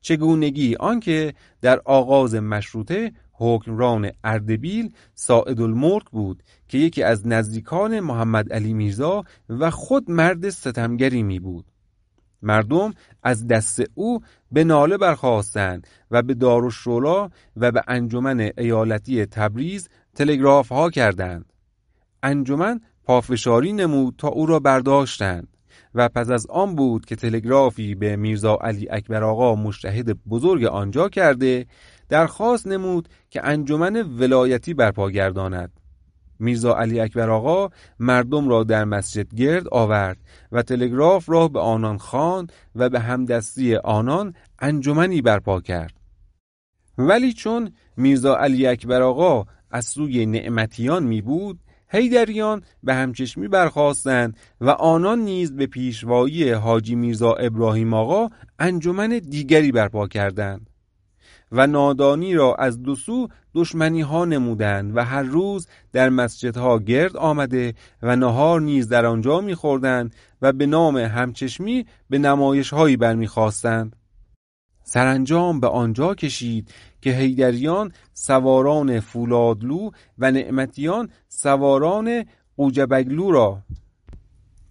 چگونگی 0.01 0.75
آنکه 0.75 1.33
در 1.61 1.81
آغاز 1.85 2.35
مشروطه 2.35 3.11
حکمران 3.41 4.11
اردبیل 4.23 4.93
ساعد 5.13 5.61
الملک 5.61 6.03
بود 6.11 6.43
که 6.67 6.77
یکی 6.77 7.03
از 7.03 7.27
نزدیکان 7.27 7.99
محمد 7.99 8.53
علی 8.53 8.73
میرزا 8.73 9.23
و 9.49 9.69
خود 9.69 10.11
مرد 10.11 10.49
ستمگری 10.49 11.23
می 11.23 11.39
بود. 11.39 11.65
مردم 12.41 12.93
از 13.23 13.47
دست 13.47 13.83
او 13.93 14.19
به 14.51 14.63
ناله 14.63 14.97
برخواستند 14.97 15.87
و 16.11 16.21
به 16.21 16.33
دارالشولا 16.33 17.29
و 17.57 17.71
به 17.71 17.83
انجمن 17.87 18.51
ایالتی 18.57 19.25
تبریز 19.25 19.89
تلگراف 20.15 20.69
ها 20.69 20.89
کردند. 20.89 21.53
انجمن 22.23 22.79
پافشاری 23.03 23.73
نمود 23.73 24.15
تا 24.17 24.27
او 24.27 24.45
را 24.45 24.59
برداشتند 24.59 25.47
و 25.95 26.09
پس 26.09 26.29
از 26.29 26.47
آن 26.47 26.75
بود 26.75 27.05
که 27.05 27.15
تلگرافی 27.15 27.95
به 27.95 28.15
میرزا 28.15 28.57
علی 28.61 28.87
اکبر 28.89 29.23
آقا 29.23 29.55
مشتهد 29.55 30.23
بزرگ 30.29 30.63
آنجا 30.63 31.09
کرده 31.09 31.65
درخواست 32.11 32.67
نمود 32.67 33.09
که 33.29 33.45
انجمن 33.45 33.95
ولایتی 33.95 34.73
برپا 34.73 35.11
گرداند. 35.11 35.71
میرزا 36.39 36.75
علی 36.75 36.99
اکبر 36.99 37.29
آقا 37.29 37.69
مردم 37.99 38.49
را 38.49 38.63
در 38.63 38.85
مسجد 38.85 39.35
گرد 39.35 39.67
آورد 39.71 40.17
و 40.51 40.61
تلگراف 40.61 41.29
را 41.29 41.47
به 41.47 41.59
آنان 41.59 41.97
خواند 41.97 42.53
و 42.75 42.89
به 42.89 42.99
همدستی 42.99 43.75
آنان 43.75 44.33
انجمنی 44.59 45.21
برپا 45.21 45.61
کرد. 45.61 45.93
ولی 46.97 47.33
چون 47.33 47.71
میرزا 47.97 48.35
علی 48.35 48.67
اکبر 48.67 49.01
آقا 49.01 49.45
از 49.71 49.85
سوی 49.85 50.25
نعمتیان 50.25 51.03
می 51.03 51.21
بود 51.21 51.59
هیدریان 51.87 52.63
به 52.83 52.93
همچشمی 52.93 53.47
برخواستند 53.47 54.37
و 54.61 54.69
آنان 54.69 55.19
نیز 55.19 55.55
به 55.55 55.65
پیشوایی 55.67 56.51
حاجی 56.51 56.95
میرزا 56.95 57.33
ابراهیم 57.33 57.93
آقا 57.93 58.27
انجمن 58.59 59.09
دیگری 59.09 59.71
برپا 59.71 60.07
کردند. 60.07 60.70
و 61.51 61.67
نادانی 61.67 62.33
را 62.33 62.55
از 62.55 62.83
دو 62.83 62.95
سو 62.95 63.27
دشمنی 63.55 64.01
ها 64.01 64.25
نمودند 64.25 64.97
و 64.97 65.05
هر 65.05 65.23
روز 65.23 65.67
در 65.93 66.09
مسجدها 66.09 66.79
گرد 66.79 67.17
آمده 67.17 67.73
و 68.01 68.15
نهار 68.15 68.61
نیز 68.61 68.87
در 68.87 69.05
آنجا 69.05 69.41
میخوردند 69.41 70.15
و 70.41 70.53
به 70.53 70.65
نام 70.65 70.97
همچشمی 70.97 71.85
به 72.09 72.17
نمایش 72.17 72.73
هایی 72.73 72.97
برمیخواستند. 72.97 73.95
سرانجام 74.83 75.59
به 75.59 75.67
آنجا 75.67 76.15
کشید 76.15 76.73
که 77.01 77.11
هیدریان 77.11 77.91
سواران 78.13 78.99
فولادلو 78.99 79.89
و 80.17 80.31
نعمتیان 80.31 81.09
سواران 81.27 82.25
قوجبگلو 82.57 83.31
را 83.31 83.61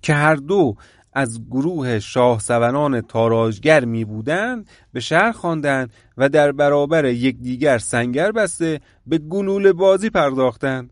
که 0.02 0.14
هر 0.14 0.34
دو 0.34 0.76
از 1.12 1.46
گروه 1.50 1.98
شاه 1.98 2.40
سوران 2.40 3.00
تاراجگر 3.00 3.84
می 3.84 4.04
بودند 4.04 4.68
به 4.92 5.00
شهر 5.00 5.32
خواندند 5.32 5.92
و 6.16 6.28
در 6.28 6.52
برابر 6.52 7.04
یکدیگر 7.04 7.78
سنگر 7.78 8.32
بسته 8.32 8.80
به 9.06 9.18
گلوله 9.18 9.72
بازی 9.72 10.10
پرداختند 10.10 10.90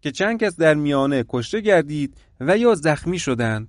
که 0.00 0.10
چند 0.10 0.40
کس 0.40 0.56
در 0.56 0.74
میانه 0.74 1.24
کشته 1.28 1.60
گردید 1.60 2.16
و 2.40 2.58
یا 2.58 2.74
زخمی 2.74 3.18
شدند. 3.18 3.68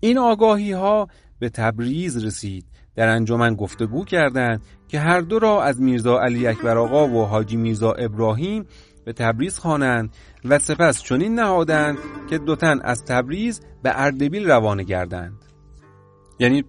این 0.00 0.18
آگاهی 0.18 0.72
ها 0.72 1.08
به 1.38 1.48
تبریز 1.48 2.24
رسید. 2.24 2.66
در 2.94 3.08
انجمن 3.08 3.54
گفتگو 3.54 4.04
کردند 4.04 4.62
که 4.88 4.98
هر 4.98 5.20
دو 5.20 5.38
را 5.38 5.62
از 5.62 5.80
میرزا 5.80 6.20
علی 6.20 6.46
اکبر 6.46 6.78
آقا 6.78 7.08
و 7.08 7.24
حاجی 7.26 7.56
میرزا 7.56 7.92
ابراهیم 7.92 8.66
به 9.04 9.12
تبریز 9.12 9.58
خوانند 9.58 10.10
و 10.44 10.58
سپس 10.58 11.02
چنین 11.02 11.34
نهادند 11.34 11.98
که 12.30 12.38
دو 12.38 12.56
تن 12.56 12.80
از 12.82 13.04
تبریز 13.04 13.60
به 13.82 13.92
اردبیل 13.94 14.46
روانه 14.46 14.82
گردند. 14.82 15.44
یعنی 16.38 16.64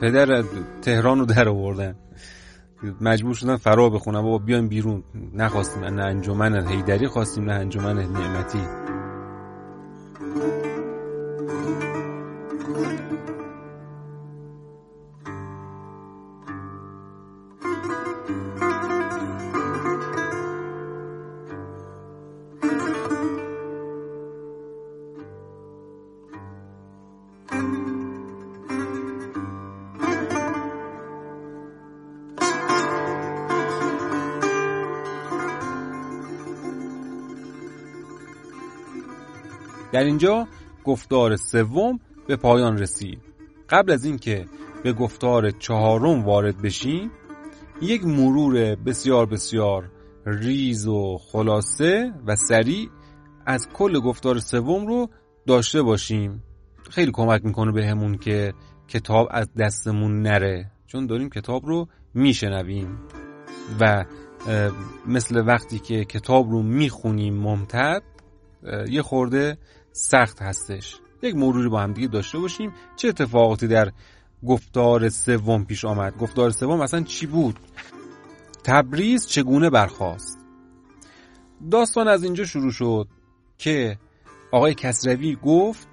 پدر 0.00 0.44
تهران 0.82 1.18
رو 1.18 1.24
در 1.24 1.48
آوردن. 1.48 1.94
مجبور 3.00 3.34
شدن 3.34 3.56
فرا 3.56 3.90
بخونن. 3.90 4.22
بابا 4.22 4.38
بیایم 4.38 4.68
بیرون. 4.68 5.04
نخواستیم. 5.34 5.84
نه 5.84 6.02
انجمن 6.02 6.66
هیدری 6.66 7.08
خواستیم 7.08 7.44
نه 7.44 7.52
انجمن 7.52 7.98
نعمتی. 7.98 8.89
در 40.00 40.06
اینجا 40.06 40.48
گفتار 40.84 41.36
سوم 41.36 42.00
به 42.26 42.36
پایان 42.36 42.78
رسید. 42.78 43.20
قبل 43.68 43.92
از 43.92 44.04
اینکه 44.04 44.46
به 44.82 44.92
گفتار 44.92 45.50
چهارم 45.50 46.24
وارد 46.24 46.62
بشیم 46.62 47.10
یک 47.82 48.04
مرور 48.04 48.74
بسیار 48.74 49.26
بسیار 49.26 49.90
ریز 50.26 50.86
و 50.86 51.18
خلاصه 51.18 52.12
و 52.26 52.36
سریع 52.36 52.88
از 53.46 53.68
کل 53.74 54.00
گفتار 54.00 54.38
سوم 54.38 54.86
رو 54.86 55.08
داشته 55.46 55.82
باشیم. 55.82 56.42
خیلی 56.90 57.12
کمک 57.12 57.44
می‌کنه 57.44 57.72
بهمون 57.72 58.18
که 58.18 58.52
کتاب 58.88 59.28
از 59.30 59.54
دستمون 59.54 60.22
نره 60.22 60.70
چون 60.86 61.06
داریم 61.06 61.30
کتاب 61.30 61.66
رو 61.66 61.88
میشنویم. 62.14 62.98
و 63.80 64.04
مثل 65.06 65.46
وقتی 65.46 65.78
که 65.78 66.04
کتاب 66.04 66.50
رو 66.50 66.62
می‌خونیم 66.62 67.34
ممتد 67.34 68.02
یه 68.88 69.02
خورده 69.02 69.58
سخت 69.92 70.42
هستش. 70.42 70.96
یک 71.22 71.34
مروری 71.34 71.68
با 71.68 71.80
هم 71.80 71.92
دیگه 71.92 72.08
داشته 72.08 72.38
باشیم. 72.38 72.72
چه 72.96 73.08
اتفاقاتی 73.08 73.68
در 73.68 73.92
گفتار 74.46 75.08
سوم 75.08 75.64
پیش 75.64 75.84
آمد؟ 75.84 76.16
گفتار 76.16 76.50
سوم 76.50 76.80
اصلا 76.80 77.02
چی 77.02 77.26
بود؟ 77.26 77.58
تبریز 78.64 79.26
چگونه 79.26 79.70
برخواست 79.70 80.38
داستان 81.70 82.08
از 82.08 82.24
اینجا 82.24 82.44
شروع 82.44 82.72
شد 82.72 83.08
که 83.58 83.98
آقای 84.52 84.74
کسروی 84.74 85.36
گفت 85.36 85.88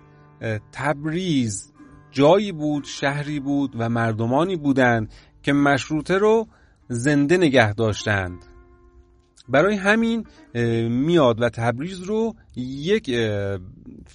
تبریز 0.72 1.74
جایی 2.12 2.52
بود 2.52 2.84
شهری 2.84 3.40
بود 3.40 3.76
و 3.80 3.90
مردمانی 3.90 4.56
بودند 4.56 5.14
که 5.44 5.54
مشروطه 5.54 6.18
رو 6.18 6.48
زنده 6.88 7.38
نگه 7.38 7.74
داشتند. 7.74 8.46
برای 9.50 9.76
همین 9.76 10.26
میاد 10.90 11.42
و 11.42 11.50
تبریز 11.50 12.00
رو 12.02 12.36
یک 12.56 13.12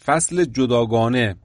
فصل 0.05 0.45
جداگانه 0.45 1.37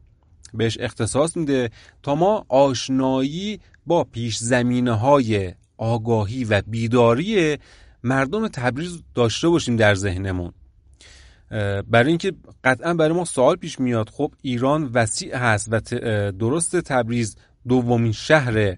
بهش 0.53 0.77
اختصاص 0.79 1.37
میده 1.37 1.69
تا 2.03 2.15
ما 2.15 2.45
آشنایی 2.49 3.59
با 3.85 4.03
پیش 4.03 4.37
زمینه 4.37 4.91
های 4.91 5.53
آگاهی 5.77 6.43
و 6.43 6.61
بیداری 6.67 7.57
مردم 8.03 8.47
تبریز 8.47 9.03
داشته 9.15 9.49
باشیم 9.49 9.75
در 9.75 9.95
ذهنمون. 9.95 10.51
برای 11.87 12.07
اینکه 12.07 12.33
قطعا 12.63 12.93
برای 12.93 13.13
ما 13.13 13.25
سوال 13.25 13.55
پیش 13.55 13.79
میاد 13.79 14.09
خب 14.09 14.33
ایران 14.41 14.89
وسیع 14.93 15.35
هست 15.35 15.67
و 15.71 15.79
درست 16.31 16.75
تبریز 16.75 17.35
دومین 17.67 18.11
شهر 18.11 18.77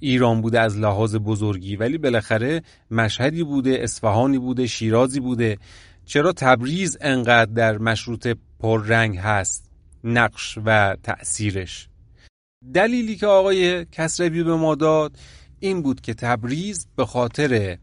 ایران 0.00 0.40
بوده 0.40 0.60
از 0.60 0.78
لحاظ 0.78 1.16
بزرگی 1.16 1.76
ولی 1.76 1.98
بالاخره 1.98 2.62
مشهدی 2.90 3.44
بوده 3.44 3.78
اصفهانی 3.80 4.38
بوده 4.38 4.66
شیرازی 4.66 5.20
بوده. 5.20 5.58
چرا 6.04 6.32
تبریز 6.32 6.98
انقدر 7.00 7.52
در 7.52 7.78
مشروط 7.78 8.28
پررنگ 8.60 9.18
هست؟ 9.18 9.70
نقش 10.04 10.58
و 10.64 10.96
تأثیرش. 11.02 11.88
دلیلی 12.74 13.16
که 13.16 13.26
آقای 13.26 13.84
کسروی 13.84 14.42
به 14.42 14.54
ما 14.54 14.74
داد 14.74 15.18
این 15.60 15.82
بود 15.82 16.00
که 16.00 16.14
تبریز 16.14 16.86
به 16.96 17.06
خاطر 17.06 17.78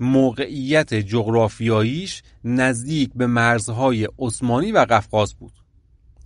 موقعیت 0.00 0.94
جغرافیاییش 0.94 2.22
نزدیک 2.44 3.10
به 3.14 3.26
مرزهای 3.26 4.08
عثمانی 4.18 4.72
و 4.72 4.86
قفقاز 4.90 5.34
بود. 5.34 5.52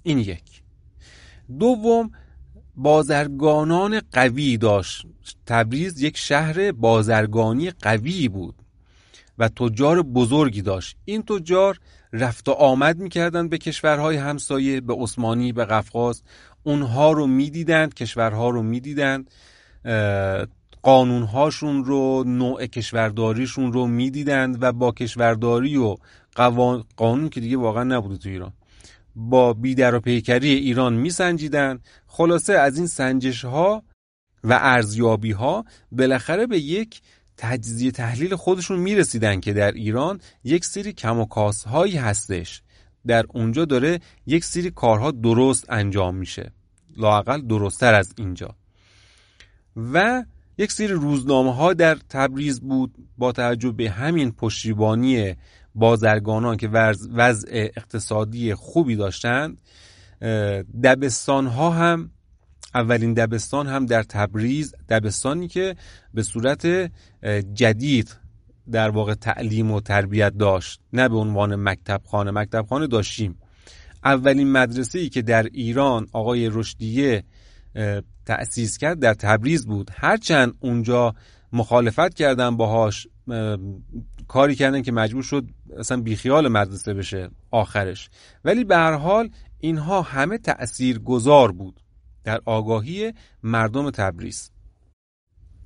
این 0.02 0.18
یک. 0.18 0.62
دوم 1.58 2.10
بازرگانان 2.76 4.00
قوی 4.12 4.56
داشت. 4.56 5.06
تبریز 5.46 6.02
یک 6.02 6.16
شهر 6.16 6.72
بازرگانی 6.72 7.70
قوی 7.70 8.28
بود 8.28 8.54
و 9.38 9.48
تجار 9.48 10.02
بزرگی 10.02 10.62
داشت. 10.62 10.96
این 11.04 11.22
تجار 11.22 11.78
رفت 12.12 12.48
و 12.48 12.52
آمد 12.52 12.98
می‌کردند 12.98 13.50
به 13.50 13.58
کشورهای 13.58 14.16
همسایه 14.16 14.80
به 14.80 14.94
عثمانی 14.94 15.52
به 15.52 15.64
قفقاز. 15.64 16.22
اونها 16.62 17.12
رو 17.12 17.26
می‌دیدند 17.26 17.94
کشورها 17.94 18.50
رو 18.50 18.62
می‌دیدند. 18.62 19.30
قانونهاشون 20.82 21.84
رو 21.84 22.24
نوع 22.26 22.66
کشورداریشون 22.66 23.72
رو 23.72 23.86
می‌دیدند 23.86 24.62
و 24.62 24.72
با 24.72 24.92
کشورداری 24.92 25.76
و 25.76 25.96
قانون 26.96 27.28
که 27.28 27.40
دیگه 27.40 27.56
واقعا 27.56 27.84
نبوده 27.84 28.16
تو 28.16 28.28
ایران. 28.28 28.52
با 29.16 29.52
بیدر 29.52 29.94
و 29.94 30.00
پیکری 30.00 30.48
ایران 30.48 30.94
میسنجیدن. 30.94 31.80
خلاصه 32.06 32.52
از 32.52 32.76
این 32.76 32.86
سنجش 32.86 33.44
ها 33.44 33.82
و 34.44 34.58
ارزیابی 34.62 35.32
ها 35.32 35.64
بالاخره 35.92 36.46
به 36.46 36.58
یک 36.58 37.00
تجزیه 37.36 37.90
تحلیل 37.90 38.36
خودشون 38.36 38.78
می‌رسیدن 38.78 39.40
که 39.40 39.52
در 39.52 39.72
ایران 39.72 40.20
یک 40.44 40.64
سری 40.64 40.92
کم 40.92 41.20
و 41.20 41.26
هایی 41.66 41.96
هستش. 41.96 42.62
در 43.06 43.24
اونجا 43.28 43.64
داره 43.64 44.00
یک 44.26 44.44
سری 44.44 44.70
کارها 44.70 45.10
درست 45.10 45.66
انجام 45.68 46.14
میشه. 46.16 46.52
لاقل 46.96 47.40
درستتر 47.40 47.94
از 47.94 48.14
اینجا. 48.18 48.56
و 49.76 50.24
یک 50.58 50.72
سری 50.72 50.86
روزنامه 50.86 51.54
ها 51.54 51.72
در 51.74 51.94
تبریز 51.94 52.60
بود 52.60 52.94
با 53.18 53.32
توجه 53.32 53.70
به 53.70 53.90
همین 53.90 54.32
پشتیبانی 54.32 55.34
بازرگانان 55.74 56.56
که 56.56 56.68
وضع 57.14 57.48
اقتصادی 57.52 58.54
خوبی 58.54 58.96
داشتند 58.96 59.60
دبستان 60.82 61.46
ها 61.46 61.70
هم 61.70 62.10
اولین 62.74 63.14
دبستان 63.14 63.66
هم 63.66 63.86
در 63.86 64.02
تبریز 64.02 64.74
دبستانی 64.88 65.48
که 65.48 65.76
به 66.14 66.22
صورت 66.22 66.90
جدید 67.54 68.16
در 68.70 68.90
واقع 68.90 69.14
تعلیم 69.14 69.70
و 69.70 69.80
تربیت 69.80 70.32
داشت. 70.38 70.80
نه 70.92 71.08
به 71.08 71.16
عنوان 71.16 71.54
مکتب 71.54 72.00
خانه 72.06 72.30
مکتب 72.30 72.66
خانه 72.68 72.86
داشتیم. 72.86 73.38
اولین 74.04 74.52
مدرسه 74.52 74.98
ای 74.98 75.08
که 75.08 75.22
در 75.22 75.42
ایران 75.42 76.06
آقای 76.12 76.50
رشدیه 76.52 77.24
تأسیس 78.26 78.78
کرد 78.78 78.98
در 78.98 79.14
تبریز 79.14 79.66
بود. 79.66 79.90
هرچند 79.94 80.54
اونجا 80.60 81.14
مخالفت 81.52 82.14
کردن 82.14 82.56
باهاش 82.56 83.08
کاری 84.28 84.54
کردن 84.54 84.82
که 84.82 84.92
مجبور 84.92 85.22
شد 85.22 85.44
اصلا 85.78 86.00
بیخیال 86.00 86.48
مدرسه 86.48 86.94
بشه 86.94 87.30
آخرش. 87.50 88.10
ولی 88.44 88.64
به 88.64 88.76
هر 88.76 88.92
حال 88.92 89.30
اینها 89.60 90.02
همه 90.02 90.38
تأثیر 90.38 90.98
گذار 90.98 91.52
بود 91.52 91.80
در 92.24 92.40
آگاهی 92.44 93.12
مردم 93.42 93.90
تبریز. 93.90 94.50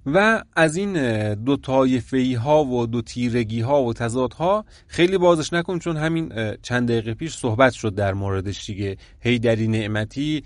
و 0.07 0.43
از 0.57 0.77
این 0.77 1.35
دو 1.35 1.57
طایفه‌ای 1.57 2.35
ها 2.35 2.65
و 2.65 2.87
دو 2.87 3.03
تیرگی 3.03 3.61
ها 3.61 3.83
و 3.83 3.93
تضادها 3.93 4.65
خیلی 4.87 5.19
بازش 5.19 5.53
نکن 5.53 5.79
چون 5.79 5.97
همین 5.97 6.33
چند 6.63 6.89
دقیقه 6.89 7.15
پیش 7.15 7.37
صحبت 7.37 7.73
شد 7.73 7.95
در 7.95 8.15
موردش 8.15 8.67
دیگه. 8.67 8.97
هیدری 9.21 9.69
نعمتی 9.69 10.43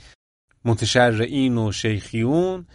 متشرعین 0.65 1.59
و 1.59 1.73
شیخیون 1.73 2.67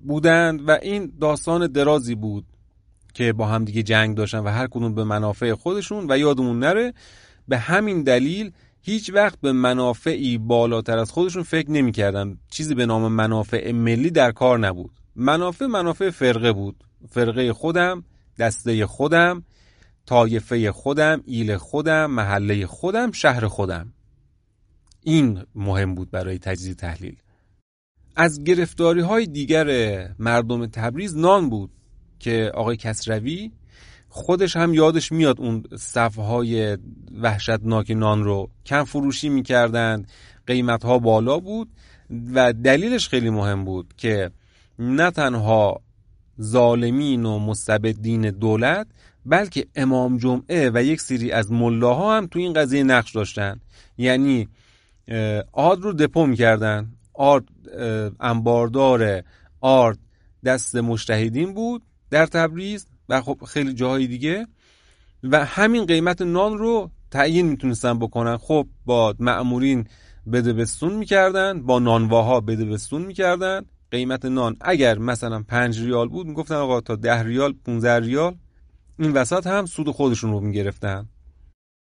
بودند 0.00 0.68
و 0.68 0.70
این 0.82 1.12
داستان 1.20 1.66
درازی 1.66 2.14
بود. 2.14 2.46
که 3.14 3.32
با 3.32 3.46
هم 3.46 3.64
دیگه 3.64 3.82
جنگ 3.82 4.16
داشتن 4.16 4.38
و 4.38 4.48
هر 4.48 4.66
کدوم 4.66 4.94
به 4.94 5.04
منافع 5.04 5.54
خودشون 5.54 6.06
و 6.08 6.18
یادمون 6.18 6.58
نره 6.58 6.94
به 7.48 7.58
همین 7.58 8.02
دلیل 8.02 8.52
هیچ 8.82 9.10
وقت 9.14 9.40
به 9.40 9.52
منافعی 9.52 10.38
بالاتر 10.38 10.98
از 10.98 11.12
خودشون 11.12 11.42
فکر 11.42 11.70
نمی‌کردن. 11.70 12.38
چیزی 12.50 12.74
به 12.74 12.86
نام 12.86 13.12
منافع 13.12 13.72
ملی 13.72 14.10
در 14.10 14.32
کار 14.32 14.58
نبود. 14.58 14.90
منافع 15.16 15.66
منافع 15.66 16.10
فرقه 16.10 16.52
بود. 16.52 16.84
فرقه 17.08 17.52
خودم 17.52 18.04
دسته 18.38 18.86
خودم 18.86 19.44
طایفه 20.06 20.72
خودم 20.72 21.22
ایل 21.26 21.56
خودم 21.56 22.10
محله 22.10 22.66
خودم 22.66 23.12
شهر 23.12 23.46
خودم. 23.46 23.92
این 25.02 25.42
مهم 25.54 25.94
بود 25.94 26.10
برای 26.10 26.38
تجزیه 26.38 26.74
تحلیل. 26.74 27.16
از 28.16 28.44
گرفتاری 28.44 29.00
های 29.00 29.26
دیگر 29.26 29.68
مردم 30.18 30.66
تبریز 30.66 31.16
نان 31.16 31.50
بود. 31.50 31.70
که 32.24 32.52
آقای 32.54 32.76
کسروی 32.76 33.50
خودش 34.08 34.56
هم 34.56 34.74
یادش 34.74 35.12
میاد 35.12 35.40
اون 35.40 35.64
صفحه 35.78 36.24
های 36.24 36.78
وحشتناک 37.22 37.90
نان 37.90 38.24
رو. 38.24 38.50
کم 38.66 38.84
فروشی 38.84 39.28
می‌کردند 39.28 40.08
قیمت 40.46 40.84
ها 40.84 40.98
بالا 40.98 41.38
بود 41.38 41.68
و 42.34 42.52
دلیلش 42.52 43.08
خیلی 43.08 43.30
مهم 43.30 43.64
بود 43.64 43.94
که 43.96 44.30
نه 44.78 45.10
تنها 45.10 45.80
ظالمین 46.40 47.24
و 47.24 47.38
مستبدین 47.38 48.30
دولت 48.30 48.86
بلکه 49.26 49.66
امام 49.76 50.18
جمعه 50.18 50.70
و 50.74 50.82
یک 50.82 51.00
سری 51.00 51.32
از 51.32 51.52
ملاها 51.52 52.16
هم 52.16 52.26
تو 52.26 52.38
این 52.38 52.52
قضیه 52.52 52.82
نقش 52.82 53.12
داشتن. 53.12 53.60
یعنی 53.98 54.48
آرد 55.52 55.80
رو 55.80 55.92
دپو 55.92 56.26
می‌کردن. 56.26 56.92
آرد 57.14 57.44
انباردار 58.20 59.22
آرد 59.60 59.98
دست 60.44 60.76
مشتهدین 60.76 61.54
بود. 61.54 61.82
در 62.14 62.26
تبریز 62.26 62.86
و 63.08 63.20
خب 63.20 63.38
خیلی 63.48 63.72
جاهای 63.72 64.06
دیگه 64.06 64.46
و 65.22 65.44
همین 65.44 65.86
قیمت 65.86 66.22
نان 66.22 66.58
رو 66.58 66.90
تعیین 67.10 67.46
می‌تونستن 67.46 67.98
بکنن. 67.98 68.36
خب 68.36 68.66
با 68.84 69.14
معمورین 69.18 69.86
بده 70.32 70.52
بستون 70.52 70.92
می‌کردن 70.92 71.62
با 71.62 71.78
نانواها 71.78 72.40
بده 72.40 72.64
بستون 72.64 73.02
می‌کردن. 73.02 73.62
قیمت 73.90 74.24
نان 74.24 74.56
اگر 74.60 74.98
مثلا 74.98 75.42
پنج 75.48 75.80
ریال 75.80 76.08
بود 76.08 76.26
می‌گفتن 76.26 76.54
آقا 76.54 76.80
تا 76.80 76.96
ده 76.96 77.22
ریال 77.22 77.52
15 77.52 78.00
ریال 78.00 78.36
این 78.98 79.12
وسط 79.12 79.46
هم 79.46 79.66
سود 79.66 79.90
خودشون 79.90 80.30
رو 80.30 80.40
می‌گرفتن. 80.40 81.08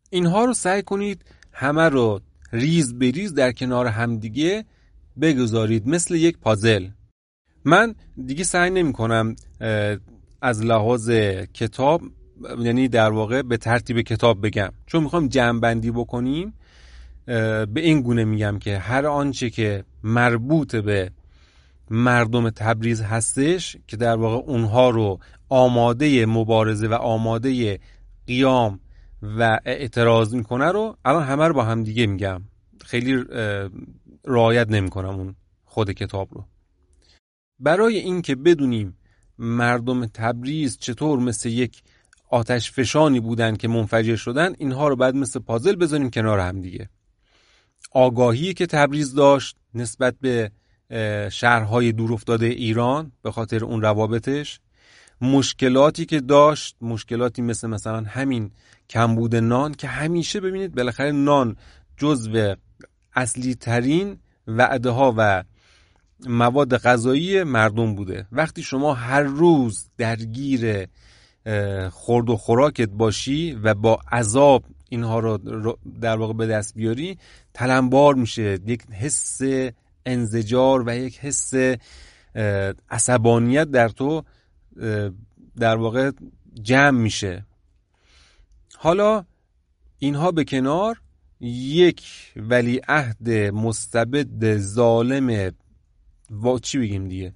اینها 0.10 0.46
رو 0.46 0.54
سعی 0.54 0.82
کنید 0.82 1.26
همه 1.52 1.90
رو 1.90 2.20
ریز 2.52 3.00
بریز 3.00 3.34
در 3.34 3.52
کنار 3.52 3.88
همدیگه 3.88 4.66
بگذارید 5.22 5.88
مثل 5.88 6.16
یک 6.16 6.38
پازل. 6.38 6.88
من 7.66 7.96
دیگه 8.26 8.44
سعی 8.44 8.70
نمی 8.70 8.94
کنم 8.94 9.36
از 10.42 10.64
لحاظ 10.64 11.10
کتاب 11.54 12.02
یعنی 12.60 12.88
در 12.88 13.10
واقع 13.10 13.42
به 13.42 13.58
ترتیب 13.58 14.02
کتاب 14.02 14.46
بگم. 14.46 14.70
چون 14.86 15.04
می‌خوام 15.04 15.28
جمع 15.28 15.60
بندی 15.60 15.92
بکنیم 15.92 16.54
به 17.26 17.68
این 17.76 18.02
گونه 18.02 18.24
میگم 18.24 18.60
که 18.60 18.78
هر 18.78 19.06
آنچه 19.06 19.50
که 19.50 19.84
مربوط 20.04 20.76
به 20.76 21.12
مردم 21.90 22.50
تبریز 22.50 23.02
هستش 23.02 23.78
که 23.88 23.98
در 23.98 24.16
واقع 24.16 24.52
اونها 24.52 24.90
رو 24.90 25.20
آماده 25.50 26.26
مبارزه 26.26 26.88
و 26.88 26.94
آماده 26.94 27.80
قیام 28.28 28.80
و 29.22 29.60
اعتراض 29.66 30.36
می‌کنه 30.36 30.66
رو 30.66 30.98
الان 31.06 31.24
همه 31.24 31.48
رو 31.48 31.54
با 31.54 31.64
هم 31.64 31.84
دیگه 31.84 32.08
میگم. 32.08 32.42
خیلی 32.86 33.24
رعایت 34.26 34.70
نمی‌کنم 34.70 35.10
اون 35.10 35.36
خود 35.66 35.92
کتاب 35.92 36.30
رو. 36.32 36.46
برای 37.60 37.98
اینکه 37.98 38.36
بدونیم 38.36 38.98
مردم 39.40 40.06
تبریز 40.06 40.78
چطور 40.78 41.20
مثل 41.20 41.50
یک 41.50 41.84
آتش 42.30 42.72
فشانی 42.72 43.20
بودن 43.20 43.56
که 43.56 43.68
منفجر 43.68 44.16
شدن 44.16 44.54
اینها 44.58 44.88
رو 44.88 44.96
بعد 44.96 45.16
مثل 45.16 45.40
پازل 45.40 45.76
بذاریم 45.76 46.10
کنار 46.10 46.40
هم 46.40 46.62
دیگه. 46.62 46.90
آگاهی 47.92 48.54
که 48.54 48.66
تبریز 48.66 49.14
داشت 49.14 49.56
نسبت 49.74 50.16
به 50.22 50.52
شهرهای 51.32 51.92
دورافتاده 51.92 52.46
ایران 52.46 53.12
به 53.22 53.32
خاطر 53.32 53.64
اون 53.66 53.82
روابطش. 53.82 54.60
مشکلاتی 55.22 56.06
که 56.06 56.20
داشت 56.20 56.76
مشکلاتی 56.82 57.42
مثل 57.42 57.68
مثلا 57.68 58.02
همین 58.02 58.52
کمبود 58.90 59.36
نان 59.36 59.74
که 59.74 59.88
همیشه 59.88 60.40
ببینید 60.40 60.76
بالاخره 60.76 61.12
نان 61.12 61.56
جزو 61.98 62.56
اصلی 63.16 63.56
ترین 63.56 64.18
وعده 64.48 64.90
ها 64.90 65.14
و 65.18 65.44
مواد 66.26 66.78
غذایی 66.78 67.44
مردم 67.44 67.96
بوده. 67.96 68.28
وقتی 68.32 68.64
شما 68.64 68.94
هر 68.94 69.22
روز 69.22 69.90
درگیر 69.98 70.88
خورد 71.90 72.30
و 72.30 72.38
خوراکت 72.38 72.90
باشی 72.90 73.54
و 73.54 73.74
با 73.74 74.00
عذاب 74.12 74.64
اینها 74.90 75.20
رو 75.20 75.38
در 76.02 76.16
واقع 76.16 76.34
به 76.34 76.48
دست 76.48 76.74
بیاری 76.76 77.18
تلمبار 77.54 78.16
میشه. 78.16 78.60
یک 78.66 78.82
حس 78.92 79.42
انزجار 80.06 80.84
و 80.86 80.98
یک 80.98 81.20
حس 81.20 81.54
عصبانیت 82.90 83.72
در 83.72 83.90
تو 83.90 84.24
در 85.60 85.76
واقع 85.76 86.12
جمع 86.62 87.00
میشه. 87.00 87.46
حالا 88.78 89.26
اینها 90.00 90.32
به 90.32 90.44
کنار 90.44 91.02
یک 91.40 92.04
ولیعهد 92.36 93.30
مستبد 93.54 94.58
ظالم 94.58 95.52
و 96.44 96.60
چی 96.60 96.80
بگیم 96.80 97.08
دیگه؟ 97.08 97.34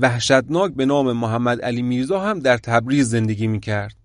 وحشتناک 0.00 0.72
به 0.72 0.86
نام 0.86 1.12
محمد 1.12 1.60
علی 1.60 1.82
میرزا 1.82 2.20
هم 2.20 2.38
در 2.38 2.56
تبریز 2.56 3.08
زندگی 3.10 3.46
می‌کرد. 3.46 3.96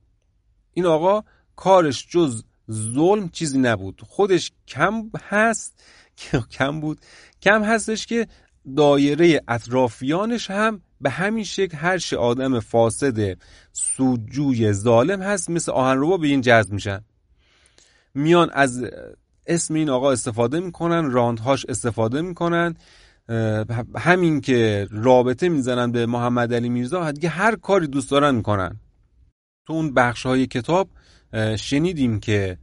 این 0.74 0.86
آقا 0.86 1.24
کارش 1.56 2.08
جز 2.10 2.44
ظلم 2.72 3.30
چیزی 3.30 3.58
نبود. 3.58 4.02
خودش 4.08 4.52
کم 4.68 5.10
هست 5.24 5.84
کم 6.58 6.80
بود 6.80 7.00
کم 7.42 7.64
هستش 7.64 8.06
که 8.06 8.28
دایره 8.78 9.42
اطرافیانش 9.48 10.52
هم 10.52 10.82
به 11.02 11.10
همین 11.10 11.44
شکل 11.44 11.78
هر 11.78 11.98
چه 11.98 12.18
آدم 12.18 12.60
فاسد 12.60 13.38
سوجوی 13.74 14.74
ظالم 14.74 15.22
هست 15.22 15.50
مثل 15.50 15.72
آهنربا 15.72 16.18
به 16.18 16.28
این 16.28 16.42
جذب 16.42 16.74
میشن. 16.74 17.02
میان 18.14 18.50
از 18.54 18.86
اسم 19.48 19.74
این 19.74 19.90
آقا 19.90 20.12
استفاده 20.12 20.60
می‌کنن 20.60 21.12
راندهاش 21.12 21.66
استفاده 21.66 22.22
می‌کنن. 22.22 22.76
همین 23.96 24.42
که 24.42 24.88
رابطه 24.92 25.50
می‌زنن 25.50 25.92
به 25.92 26.06
محمد 26.06 26.54
علی 26.54 26.70
میرزا 26.70 27.12
دیگه 27.12 27.30
هر 27.30 27.56
کاری 27.56 27.88
دوست 27.88 28.12
دارن 28.12 28.36
می‌کنن. 28.36 28.80
تو 29.66 29.74
اون 29.74 29.94
بخش 29.94 30.26
های 30.26 30.48
کتاب 30.48 30.90
شنیدیم 31.60 32.20
که 32.20 32.58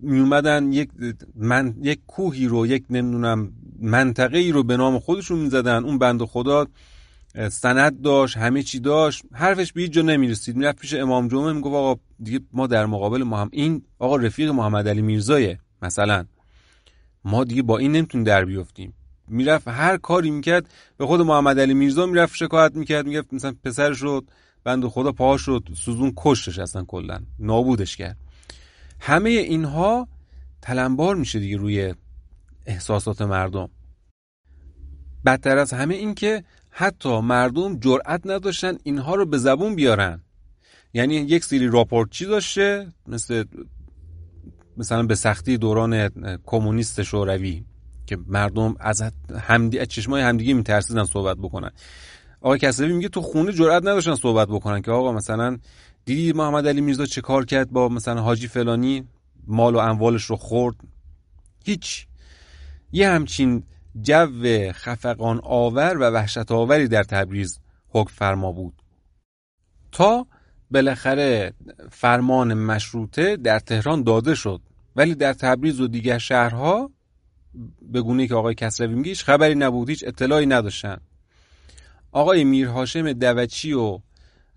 میومدن 0.00 0.72
یک 0.72 0.90
من 1.34 1.74
یک 1.82 2.00
کوهی 2.06 2.46
رو 2.46 2.66
یک 2.66 2.84
نمی‌دونم 2.90 3.52
منطقه 3.80 4.38
ای 4.38 4.52
رو 4.52 4.62
به 4.62 4.76
نام 4.76 4.98
خودشون 4.98 5.38
می‌زدن. 5.38 5.84
اون 5.84 5.98
بند 5.98 6.22
خدا 6.24 6.66
سند 7.50 8.02
داشت 8.02 8.36
همه 8.36 8.62
چی 8.62 8.80
داشت. 8.80 9.22
حرفش 9.32 9.72
به 9.72 9.80
هیچ 9.80 9.92
جا 9.92 10.02
نمی‌رسید. 10.02 10.56
می‌رفت 10.56 10.78
پیش 10.78 10.94
امام 10.94 11.28
جمعه 11.28 11.52
می‌گفت 11.52 11.74
آقا 11.74 12.00
دیگه 12.22 12.40
ما 12.52 12.66
در 12.66 12.86
مقابل 12.86 13.22
هم 13.22 13.48
این 13.52 13.82
آقا 13.98 14.16
رفیق 14.16 14.50
محمد 14.50 14.88
علی 14.88 15.02
میرزایه 15.02 15.58
مثلا. 15.82 16.24
ما 17.24 17.44
دیگه 17.44 17.62
با 17.62 17.78
این 17.78 17.92
نمی‌تونیم 17.92 18.24
در 18.24 18.44
بیفتیم 18.44 18.94
می‌رفت 19.30 19.68
هر 19.68 19.96
کاری 19.96 20.30
می‌کرد 20.30 20.68
به 20.96 21.06
خود 21.06 21.20
محمد 21.20 21.60
علی 21.60 21.74
میرزا 21.74 22.06
می‌رفت 22.06 22.36
شکایت 22.36 22.74
می‌کرد 22.74 23.06
می‌گفت 23.06 23.34
مثلا 23.34 23.54
پسرش 23.64 23.98
رو 23.98 24.24
بند 24.64 24.86
خدا 24.86 25.12
پاهاش 25.12 25.42
رو 25.42 25.60
سوزون 25.74 26.12
کشتش 26.16 26.58
اصلا 26.58 26.84
کلا 26.84 27.20
نابودش 27.38 27.96
کرد. 27.96 28.16
همه 29.00 29.30
اینها 29.30 30.08
تلمبار 30.62 31.16
میشه 31.16 31.38
دیگه 31.38 31.56
روی 31.56 31.94
احساسات 32.66 33.22
مردم. 33.22 33.68
بدتر 35.26 35.58
از 35.58 35.72
همه 35.72 35.94
این 35.94 36.14
که 36.14 36.44
حتی 36.70 37.20
مردم 37.20 37.78
جرأت 37.80 38.20
نداشتن 38.24 38.78
اینها 38.82 39.14
رو 39.14 39.26
به 39.26 39.38
زبون 39.38 39.74
بیارن. 39.74 40.22
یعنی 40.94 41.14
یک 41.14 41.44
سری 41.44 41.68
راپورتچی 41.68 42.24
داشته؟ 42.24 42.92
مثل 43.06 43.44
مثلا 44.76 45.02
به 45.02 45.14
سختی 45.14 45.58
دوران 45.58 46.08
کمونیست 46.46 47.02
شوروی. 47.02 47.64
که 48.10 48.18
مردم 48.26 48.74
از 48.80 49.02
همدی 49.40 49.78
از 49.78 49.88
چشمای 49.88 50.22
همدیگه 50.22 50.54
میترسیدن 50.54 51.04
صحبت 51.04 51.36
بکنن. 51.36 51.70
آقای 52.40 52.58
کسروی 52.58 52.92
میگه 52.92 53.08
تو 53.08 53.22
خونه 53.22 53.52
جرئت 53.52 53.82
نداشتن 53.82 54.14
صحبت 54.14 54.48
بکنن 54.48 54.82
که 54.82 54.90
آقا 54.90 55.12
مثلا 55.12 55.58
دیدی 56.04 56.32
محمد 56.32 56.68
علی 56.68 56.80
میرزا 56.80 57.06
چه 57.06 57.20
کار 57.20 57.44
کرد 57.44 57.70
با 57.70 57.88
مثلا 57.88 58.20
حاجی 58.22 58.48
فلانی؟ 58.48 59.08
مال 59.46 59.74
و 59.74 59.78
اموالش 59.78 60.24
رو 60.24 60.36
خورد. 60.36 60.74
هیچ. 61.64 62.06
یه 62.92 63.08
همچین 63.08 63.62
جو 64.02 64.72
خفقان 64.72 65.40
آور 65.42 65.98
و 65.98 66.10
وحشت 66.10 66.52
آوری 66.52 66.88
در 66.88 67.02
تبریز 67.02 67.60
حکم 67.88 68.12
فرما 68.14 68.52
بود. 68.52 68.74
تا 69.92 70.26
بالاخره 70.70 71.52
فرمان 71.90 72.54
مشروطه 72.54 73.36
در 73.36 73.58
تهران 73.58 74.02
داده 74.02 74.34
شد. 74.34 74.60
ولی 74.96 75.14
در 75.14 75.32
تبریز 75.32 75.80
و 75.80 75.88
دیگر 75.88 76.18
شهرها 76.18 76.90
به 77.82 78.02
گونه 78.02 78.26
که 78.26 78.34
آقای 78.34 78.54
کسروی 78.54 78.94
میگه 78.94 79.14
خبری 79.14 79.54
نبود 79.54 79.88
هیچ 79.88 80.04
اطلاعی 80.06 80.46
نداشتن. 80.46 80.96
آقای 82.12 82.44
میر 82.44 82.68
هاشم 82.68 83.12
دوچی 83.12 83.72
و 83.72 83.98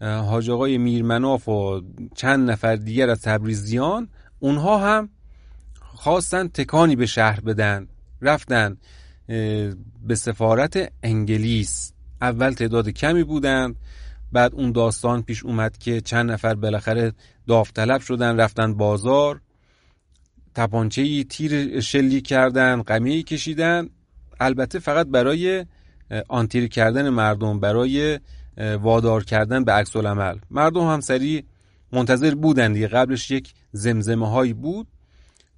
حاج 0.02 0.50
آقای 0.50 0.78
میرمناف 0.78 1.50
و 1.50 1.82
چند 2.16 2.52
نفر 2.52 2.76
دیگر 2.76 3.10
از 3.10 3.22
تبریزیان 3.22 4.10
اونها 4.40 4.78
هم 4.78 5.10
خواستن 5.80 6.48
تکانی 6.48 6.96
به 6.96 7.06
شهر 7.06 7.40
بدن. 7.40 7.88
رفتن 8.22 8.78
به 10.08 10.16
سفارت 10.16 10.94
انگلیس. 11.04 11.94
اول 12.22 12.54
تعداد 12.54 12.90
کمی 12.90 13.24
بودند 13.24 13.76
بعد 14.32 14.56
اون 14.56 14.72
داستان 14.72 15.22
پیش 15.22 15.44
اومد 15.44 15.78
که 15.78 16.02
چند 16.02 16.32
نفر 16.32 16.56
بالاخره 16.56 17.14
داوطلب 17.48 18.02
شدن 18.02 18.40
رفتن 18.40 18.74
بازار. 18.74 19.42
تپانچه 20.56 21.24
تیر 21.24 21.80
شلی 21.80 22.22
کردن 22.22 22.82
قمیه 22.82 23.24
کشیدن 23.24 23.90
البته 24.40 24.80
فقط 24.80 25.08
برای 25.08 25.66
آنتیر 26.28 26.68
کردن 26.68 27.10
مردم 27.10 27.60
برای 27.60 28.20
وادار 28.58 29.24
کردن 29.24 29.64
به 29.64 29.72
عکس 29.72 29.96
العمل. 29.96 30.38
مردم 30.52 30.88
هم 30.88 31.00
سریع 31.00 31.44
منتظر 31.92 32.36
بودن 32.36 32.74
دیگه. 32.74 32.88
قبلش 32.88 33.32
یک 33.32 33.54
زمزمه 33.72 34.30
هایی 34.30 34.54
بود. 34.54 34.88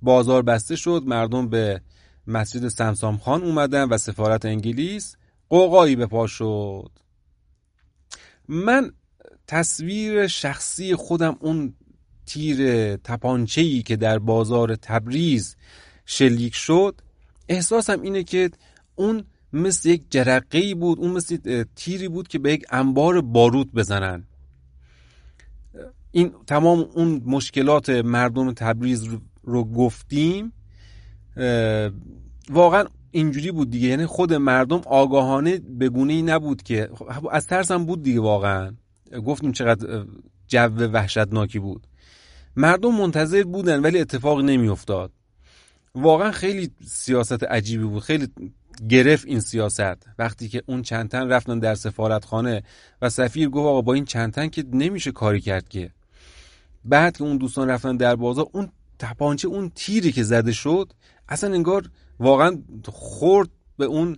بازار 0.02 0.42
بسته 0.42 0.76
شد 0.76 1.04
مردم 1.06 1.50
به 1.50 1.82
مسجد 2.28 2.68
سمسام 2.68 3.18
خان 3.18 3.44
اومدن 3.44 3.84
و 3.90 3.98
سفارت 3.98 4.46
انگلیس 4.46 5.16
قوقایی 5.50 5.96
به 5.96 6.06
پا 6.06 6.28
شد. 6.28 6.92
من 8.48 8.92
تصویر 9.48 10.28
شخصی 10.28 10.96
خودم 10.96 11.38
اون 11.40 11.74
تیر 12.26 12.96
تپانچه‌ای 12.96 13.82
که 13.82 13.96
در 13.96 14.20
بازار 14.20 14.76
تبریز 14.76 15.56
شلیک 16.06 16.56
شد 16.56 17.02
احساسم 17.50 18.02
اینه 18.02 18.24
که 18.24 18.50
اون 18.96 19.24
مثل 19.54 19.90
یک 19.90 20.04
جرقه 20.10 20.76
بود 20.76 21.00
اون 21.00 21.12
مثل 21.12 21.64
تیری 21.76 22.08
بود 22.08 22.28
که 22.28 22.40
به 22.40 22.54
یک 22.54 22.66
انبار 22.70 23.22
بارود 23.22 23.74
بزنن. 23.74 24.24
این 26.12 26.32
تمام 26.48 26.80
اون 26.80 27.22
مشکلات 27.26 27.90
مردم 27.90 28.54
تبریز 28.54 29.08
رو 29.44 29.64
گفتیم 29.64 30.54
واقعا 32.50 32.86
اینجوری 33.12 33.52
بود 33.52 33.70
دیگه. 33.70 33.88
یعنی 33.88 34.06
خود 34.06 34.34
مردم 34.34 34.82
آگاهانه 34.86 35.58
به 35.58 35.90
گونه 35.90 36.14
ای 36.14 36.22
نبود 36.22 36.64
که 36.64 36.90
از 37.32 37.48
ترسم 37.48 37.86
بود 37.86 38.04
دیگه 38.04 38.20
واقعا. 38.20 38.74
گفتیم 39.26 39.52
چقدر 39.52 40.06
جو 40.48 40.60
وحشتناکی 40.70 41.60
بود. 41.60 41.88
مردم 42.56 42.96
منتظر 42.96 43.44
بودن 43.44 43.80
ولی 43.80 44.00
اتفاق 44.00 44.42
نمیافتاد. 44.42 45.12
واقعا 45.96 46.32
خیلی 46.32 46.72
سیاست 46.86 47.44
عجیبی 47.44 47.84
بود 47.84 48.04
خیلی 48.04 48.28
گرفت 48.90 49.26
این 49.28 49.40
سیاست. 49.40 50.08
وقتی 50.20 50.50
که 50.50 50.64
اون 50.66 50.82
چند 50.82 51.10
تن 51.10 51.30
رفتن 51.30 51.60
در 51.60 51.76
سفارتخانه 51.76 52.64
و 53.02 53.10
سفیر 53.10 53.50
گفت 53.50 53.68
آقا 53.68 53.82
با 53.82 53.94
این 53.94 54.06
چند 54.06 54.34
تن 54.34 54.48
که 54.48 54.64
نمیشه 54.74 55.12
کاری 55.12 55.42
کرد 55.42 55.70
که. 55.70 55.92
بعد 56.86 57.18
که 57.18 57.24
اون 57.24 57.38
دوستان 57.38 57.70
رفتن 57.70 57.98
در 57.98 58.16
بازار 58.16 58.48
اون 58.52 58.70
تپانچه 59.00 59.48
اون 59.48 59.72
تیری 59.76 60.12
که 60.12 60.24
زده 60.24 60.52
شد 60.52 60.94
اصلا 61.30 61.54
انگار 61.54 61.90
واقعا 62.20 62.58
خورد 62.86 63.50
به 63.78 63.86
اون 63.86 64.18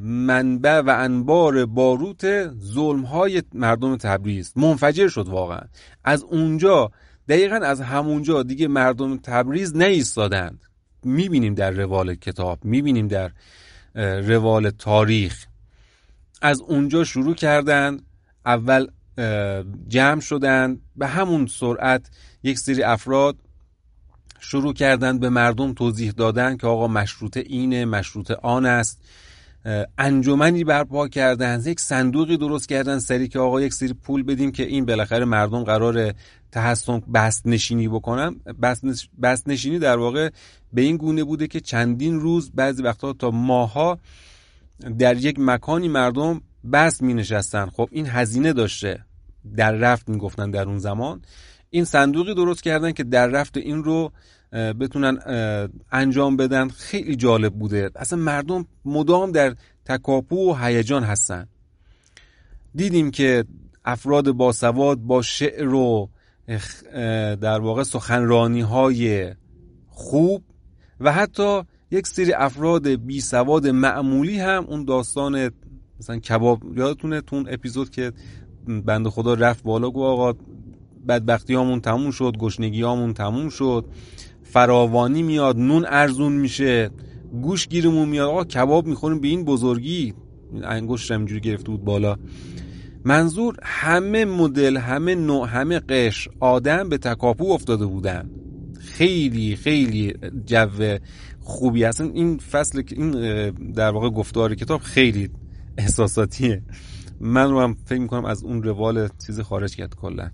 منبع 0.00 0.80
و 0.80 0.96
انبار 0.98 1.66
باروت 1.66 2.48
ظلم 2.48 3.02
های 3.02 3.42
مردم 3.54 3.96
تبریز. 3.96 4.52
منفجر 4.56 5.08
شد 5.08 5.28
واقعا. 5.28 5.60
از 6.04 6.22
اونجا 6.22 6.90
دقیقا 7.28 7.56
از 7.56 7.80
همونجا 7.80 8.42
دیگه 8.42 8.68
مردم 8.68 9.16
تبریز 9.16 9.76
نیستادند. 9.76 10.60
می‌بینیم 11.02 11.54
در 11.54 11.70
روال 11.70 12.14
کتاب 12.14 12.64
می‌بینیم 12.64 13.08
در 13.08 13.30
روال 14.20 14.70
تاریخ. 14.70 15.46
از 16.42 16.60
اونجا 16.60 17.04
شروع 17.04 17.34
کردن 17.34 18.00
اول 18.46 18.86
جمع 19.88 20.20
شدن 20.20 20.78
به 20.96 21.06
همون 21.06 21.46
سرعت 21.46 22.10
یک 22.42 22.58
سری 22.58 22.82
افراد 22.82 23.36
شروع 24.40 24.74
کردن 24.74 25.18
به 25.18 25.28
مردم 25.28 25.72
توضیح 25.72 26.10
دادن 26.10 26.56
که 26.56 26.66
آقا 26.66 26.88
مشروط 26.88 27.36
اینه 27.36 27.84
مشروط 27.84 28.30
آن 28.30 28.66
است. 28.66 29.02
انجمنی 29.98 30.64
برپا 30.64 31.08
کردن 31.08 31.62
یک 31.66 31.80
صندوقی 31.80 32.36
درست 32.36 32.68
کردن 32.68 32.98
سری 32.98 33.28
که 33.28 33.38
آقا 33.38 33.60
یک 33.60 33.74
سری 33.74 33.92
پول 33.92 34.22
بدیم 34.22 34.52
که 34.52 34.62
این 34.62 34.84
بالاخره 34.84 35.24
مردم 35.24 35.64
قرار 35.64 36.14
تحسن 36.52 37.00
بست 37.14 37.46
نشینی 37.46 37.88
بکنن. 37.88 38.36
بست 39.22 39.48
نشینی 39.48 39.78
در 39.78 39.96
واقع 39.96 40.30
به 40.72 40.82
این 40.82 40.96
گونه 40.96 41.24
بوده 41.24 41.46
که 41.46 41.60
چندین 41.60 42.20
روز 42.20 42.50
بعضی 42.54 42.82
وقتها 42.82 43.12
تا 43.12 43.30
ماها 43.30 43.98
در 44.98 45.16
یک 45.16 45.36
مکانی 45.38 45.88
مردم 45.88 46.40
بست 46.72 47.02
می 47.02 47.14
نشستن 47.14 47.66
خب 47.66 47.88
این 47.92 48.06
هزینه 48.06 48.52
داشته. 48.52 49.04
در 49.56 49.72
رفت 49.72 50.08
می 50.08 50.18
گفتن 50.18 50.50
در 50.50 50.68
اون 50.68 50.78
زمان. 50.78 51.22
این 51.70 51.84
صندوقی 51.84 52.34
درست 52.34 52.62
کردن 52.62 52.92
که 52.92 53.04
در 53.04 53.26
رفت 53.26 53.56
این 53.56 53.84
رو 53.84 54.12
بتونن 54.56 55.18
انجام 55.92 56.36
بدن. 56.36 56.68
خیلی 56.68 57.16
جالب 57.16 57.54
بوده. 57.54 57.90
اصلا 57.96 58.18
مردم 58.18 58.66
مدام 58.84 59.32
در 59.32 59.54
تکاپو 59.84 60.50
و 60.50 60.54
هیجان 60.54 61.04
هستن. 61.04 61.46
دیدیم 62.74 63.10
که 63.10 63.44
افراد 63.84 64.30
باسواد 64.30 64.98
با 64.98 65.22
شعر 65.22 65.74
و 65.74 66.10
در 67.40 67.60
واقع 67.60 67.82
سخنرانی 67.82 68.60
های 68.60 69.34
خوب 69.88 70.44
و 71.00 71.12
حتی 71.12 71.62
یک 71.90 72.06
سری 72.06 72.32
افراد 72.32 72.88
بی 72.88 73.20
سواد 73.20 73.68
معمولی 73.68 74.40
هم 74.40 74.64
اون 74.68 74.84
داستان 74.84 75.50
مثلا 76.00 76.18
کباب 76.18 76.78
یادتونه 76.78 77.20
تون 77.20 77.46
اپیزود 77.50 77.90
که 77.90 78.12
بند 78.66 79.08
خدا 79.08 79.34
رفت 79.34 79.64
بالا 79.64 79.90
گو 79.90 80.04
آقا 80.04 80.32
بدبختی 81.08 81.54
هامون 81.54 81.80
تموم 81.80 82.10
شد 82.10 82.36
گشنگی 82.38 82.82
هامون 82.82 83.14
تموم 83.14 83.48
شد. 83.48 83.84
فراوانی 84.50 85.22
میاد 85.22 85.56
نون 85.58 85.86
ارزون 85.88 86.32
میشه 86.32 86.90
گوش 87.42 87.68
گیرمون 87.68 88.08
میاد. 88.08 88.28
آقا 88.28 88.44
کباب 88.44 88.86
می‌خوریم 88.86 89.20
به 89.20 89.28
این 89.28 89.44
بزرگی؟ 89.44 90.14
انگشت 90.62 91.10
اینجوری 91.10 91.40
گرفته 91.40 91.70
بود 91.70 91.84
بالا. 91.84 92.16
منظور 93.04 93.56
همه 93.62 94.24
مدل 94.24 94.76
همه 94.76 95.14
نوع 95.14 95.48
همه 95.48 95.78
قش 95.78 96.28
آدم 96.40 96.88
به 96.88 96.98
تکاپو 96.98 97.52
افتاده 97.52 97.86
بودن. 97.86 98.30
خیلی 98.80 99.56
خیلی 99.56 100.14
جو 100.46 100.98
خوبی. 101.40 101.84
هستن 101.84 102.10
این 102.14 102.38
فصل 102.38 102.82
این 102.92 103.10
در 103.72 103.90
واقع 103.90 104.10
گفتار 104.10 104.54
کتاب 104.54 104.80
خیلی 104.80 105.30
احساساتیه. 105.78 106.62
من 107.20 107.50
رو 107.50 107.60
هم 107.60 107.76
فکر 107.84 108.00
می‌کنم 108.00 108.24
از 108.24 108.44
اون 108.44 108.62
روال 108.62 109.08
چیز 109.26 109.40
خارج 109.40 109.76
کرد 109.76 109.94
کلا. 109.94 110.30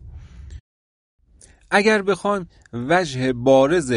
اگر 1.75 2.03
بخوان 2.03 2.49
وجه 2.73 3.33
بارز 3.33 3.95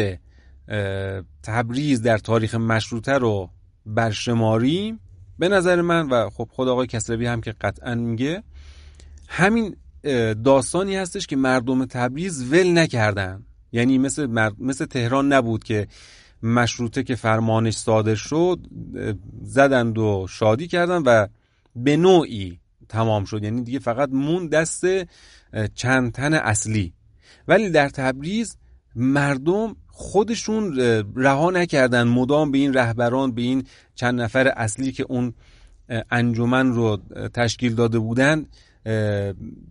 تبریز 1.42 2.02
در 2.02 2.18
تاریخ 2.18 2.54
مشروطه 2.54 3.12
رو 3.12 3.50
برشماریم 3.86 5.00
به 5.38 5.48
نظر 5.48 5.80
من 5.80 6.08
و 6.08 6.30
خب 6.30 6.48
خود 6.52 6.68
آقای 6.68 6.86
کسروی 6.86 7.26
هم 7.26 7.40
که 7.40 7.52
قطعا 7.52 7.94
میگه 7.94 8.42
همین 9.28 9.76
داستانی 10.44 10.96
هستش 10.96 11.26
که 11.26 11.36
مردم 11.36 11.84
تبریز 11.84 12.52
ول 12.52 12.78
نکردن. 12.78 13.46
یعنی 13.72 13.98
مثل, 13.98 14.50
مثل 14.58 14.84
تهران 14.84 15.32
نبود 15.32 15.64
که 15.64 15.88
مشروطه 16.42 17.02
که 17.02 17.14
فرمانش 17.14 17.76
صادر 17.76 18.14
شد 18.14 18.66
زدند 19.42 19.98
و 19.98 20.26
شادی 20.30 20.66
کردن 20.66 21.02
و 21.02 21.26
به 21.76 21.96
نوعی 21.96 22.60
تمام 22.88 23.24
شد. 23.24 23.44
یعنی 23.44 23.62
دیگه 23.62 23.78
فقط 23.78 24.08
مون 24.12 24.46
دست 24.48 24.84
چند 25.74 26.12
تن 26.12 26.34
اصلی. 26.34 26.95
ولی 27.48 27.70
در 27.70 27.88
تبریز 27.88 28.56
مردم 28.96 29.76
خودشون 29.88 30.76
رها 31.16 31.50
نکردن 31.50 32.02
مدام 32.02 32.50
به 32.50 32.58
این 32.58 32.74
رهبران 32.74 33.32
به 33.32 33.42
این 33.42 33.64
چند 33.94 34.20
نفر 34.20 34.48
اصلی 34.48 34.92
که 34.92 35.06
اون 35.08 35.34
انجمن 36.10 36.72
رو 36.72 36.98
تشکیل 37.34 37.74
داده 37.74 37.98
بودن 37.98 38.46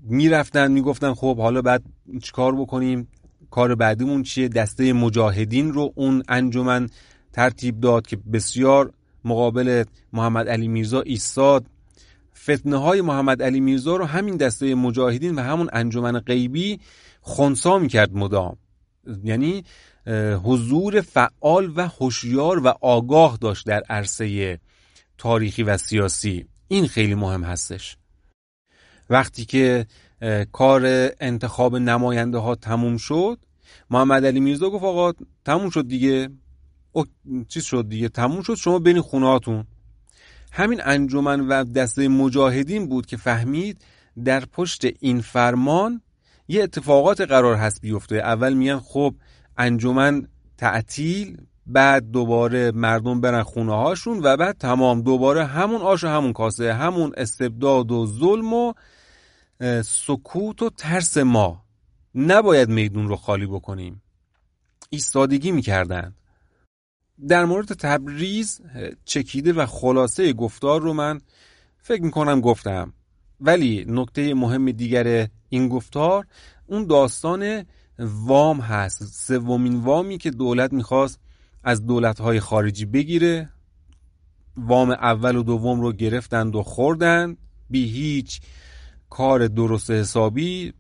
می‌رفتن 0.04 0.72
می‌گفتن 0.72 1.14
خب 1.14 1.38
حالا 1.38 1.62
بعد 1.62 1.84
چیکار 2.22 2.56
بکنیم؟ 2.56 3.08
کار 3.52 3.76
بعدیمون 3.76 4.24
چیه؟ 4.24 4.48
دسته 4.48 4.94
مجاهدین 4.94 5.74
رو 5.74 5.94
اون 5.96 6.24
انجمن 6.28 6.90
ترتیب 7.34 7.80
داد 7.80 8.08
که 8.08 8.18
بسیار 8.34 8.94
مقابل 9.26 9.84
محمد 10.14 10.50
علی 10.50 10.68
میرزا 10.68 11.02
ایستاد. 11.02 11.66
فتنه 12.44 12.78
های 12.78 13.02
محمد 13.02 13.44
علی 13.44 13.60
میرزا 13.60 13.96
رو 13.96 14.06
همین 14.06 14.38
دسته 14.38 14.76
مجاهدین 14.76 15.36
و 15.36 15.40
همون 15.42 15.70
انجمن 15.74 16.20
غیبی 16.20 16.80
خونسا 17.28 17.80
می‌کرد 17.80 18.14
مدام. 18.14 18.58
یعنی 19.24 19.64
حضور 20.44 21.02
فعال 21.02 21.74
و 21.76 21.88
هوشیار 21.88 22.60
و 22.60 22.68
آگاه 22.82 23.38
داشت 23.42 23.68
در 23.68 23.84
عرصه 23.90 24.60
تاریخی 25.18 25.64
و 25.64 25.78
سیاسی. 25.78 26.46
این 26.68 26.88
خیلی 26.88 27.16
مهم 27.16 27.44
هستش. 27.44 27.98
وقتی 29.10 29.46
که 29.46 29.86
کار 30.52 30.82
انتخاب 31.20 31.76
نماینده 31.76 32.38
ها 32.38 32.56
تموم 32.56 32.98
شد 32.98 33.40
محمد 33.90 34.26
علی 34.26 34.40
میرزا 34.40 34.70
گفت 34.70 34.84
آقا 34.84 35.14
تموم 35.46 35.70
شد 35.70 35.88
دیگه. 35.88 36.30
او 36.92 37.06
چیز 37.48 37.64
شد 37.64 37.90
دیگه 37.90 38.10
تموم 38.10 38.42
شد 38.42 38.56
شما 38.56 38.80
برین 38.80 39.02
خونه 39.02 39.26
هاتون. 39.26 39.66
همین 40.52 40.82
انجمن 40.84 41.48
و 41.48 41.64
دسته 41.64 42.08
مجاهدین 42.08 42.90
بود 42.90 43.06
که 43.06 43.18
فهمید 43.18 43.86
در 44.26 44.46
پشت 44.46 44.82
این 45.00 45.22
فرمان 45.22 46.02
یه 46.48 46.64
اتفاقات 46.64 47.22
قرار 47.22 47.56
هست 47.56 47.82
بیفته. 47.82 48.16
اول 48.16 48.54
میان 48.54 48.80
خب 48.80 49.16
انجمن 49.58 50.28
تعطیل 50.58 51.38
بعد 51.66 52.12
دوباره 52.12 52.72
مردم 52.72 53.22
برن 53.22 53.44
خونه 53.44 53.74
هاشون 53.74 54.20
و 54.24 54.38
بعد 54.38 54.58
تمام. 54.58 55.02
دوباره 55.02 55.46
همون 55.46 55.82
آش 55.82 56.04
و 56.04 56.08
همون 56.08 56.34
کاسه 56.34 56.74
همون 56.74 57.12
استبداد 57.18 57.92
و 57.92 58.08
ظلم 58.08 58.54
و 58.54 58.74
سکوت 59.84 60.62
و 60.62 60.70
ترس 60.70 61.18
ما. 61.18 61.66
نباید 62.16 62.70
میدون 62.70 63.08
رو 63.08 63.16
خالی 63.16 63.46
بکنیم. 63.46 64.02
ایستادگی 64.90 65.52
می‌کردن. 65.52 66.16
در 67.28 67.46
مورد 67.46 67.68
تبریز 67.68 68.62
چکیده 69.06 69.54
و 69.54 69.66
خلاصه 69.66 70.34
گفتار 70.34 70.82
رو 70.82 70.94
من 70.94 71.22
فکر 71.78 72.02
می‌کنم 72.02 72.42
گفتم. 72.42 72.94
ولی 73.42 73.86
نکته 73.88 74.34
مهم 74.34 74.72
دیگر 74.72 75.28
این 75.50 75.70
گفتار 75.70 76.28
اون 76.68 76.86
داستان 76.86 77.66
وام 78.00 78.60
هست. 78.60 79.04
سومین 79.04 79.76
وامی 79.76 80.18
که 80.18 80.32
دولت 80.32 80.74
می‌خواست 80.74 81.20
از 81.64 81.86
دولتهای 81.86 82.40
خارجی 82.40 82.86
بگیره. 82.86 83.50
وام 84.58 84.90
اول 84.90 85.36
و 85.36 85.44
دوم 85.44 85.82
رو 85.82 85.94
گرفتند 85.94 86.56
و 86.56 86.64
خوردند. 86.64 87.38
بی 87.70 87.90
هیچ 87.90 88.42
کار 89.10 89.48
درست 89.48 89.92
حسابی 89.92 90.74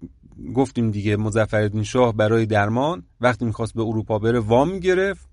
گفتیم 0.56 0.91
دیگه 0.91 1.15
مزفردین 1.17 1.84
شاه 1.84 2.13
برای 2.13 2.45
درمان 2.45 3.04
وقتی 3.21 3.45
می‌خواست 3.45 3.73
به 3.73 3.82
اروپا 3.82 4.19
بره 4.19 4.39
وام 4.39 4.80
گرفت. 4.80 5.28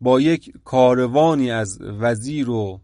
با 0.00 0.20
یک 0.20 0.52
کاروانی 0.64 1.50
از 1.50 1.78
وزیر 1.80 2.50
و 2.50 2.80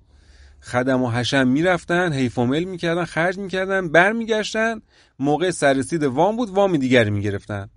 خدم 0.63 1.03
و 1.03 1.11
حشم 1.11 1.49
می‌رفتن 1.49 2.13
حیف 2.13 2.39
و 2.39 2.47
مل 2.47 2.65
می‌کردن 2.65 3.05
خرج 3.05 3.39
می‌کردن 3.39 3.89
برمیگشتن. 3.89 4.81
موقع 5.19 5.51
سررسید 5.51 6.05
وام 6.05 6.37
بود 6.37 6.51
وام 6.51 6.77
دیگری 6.77 7.11
می‌گرفتن. 7.11 7.71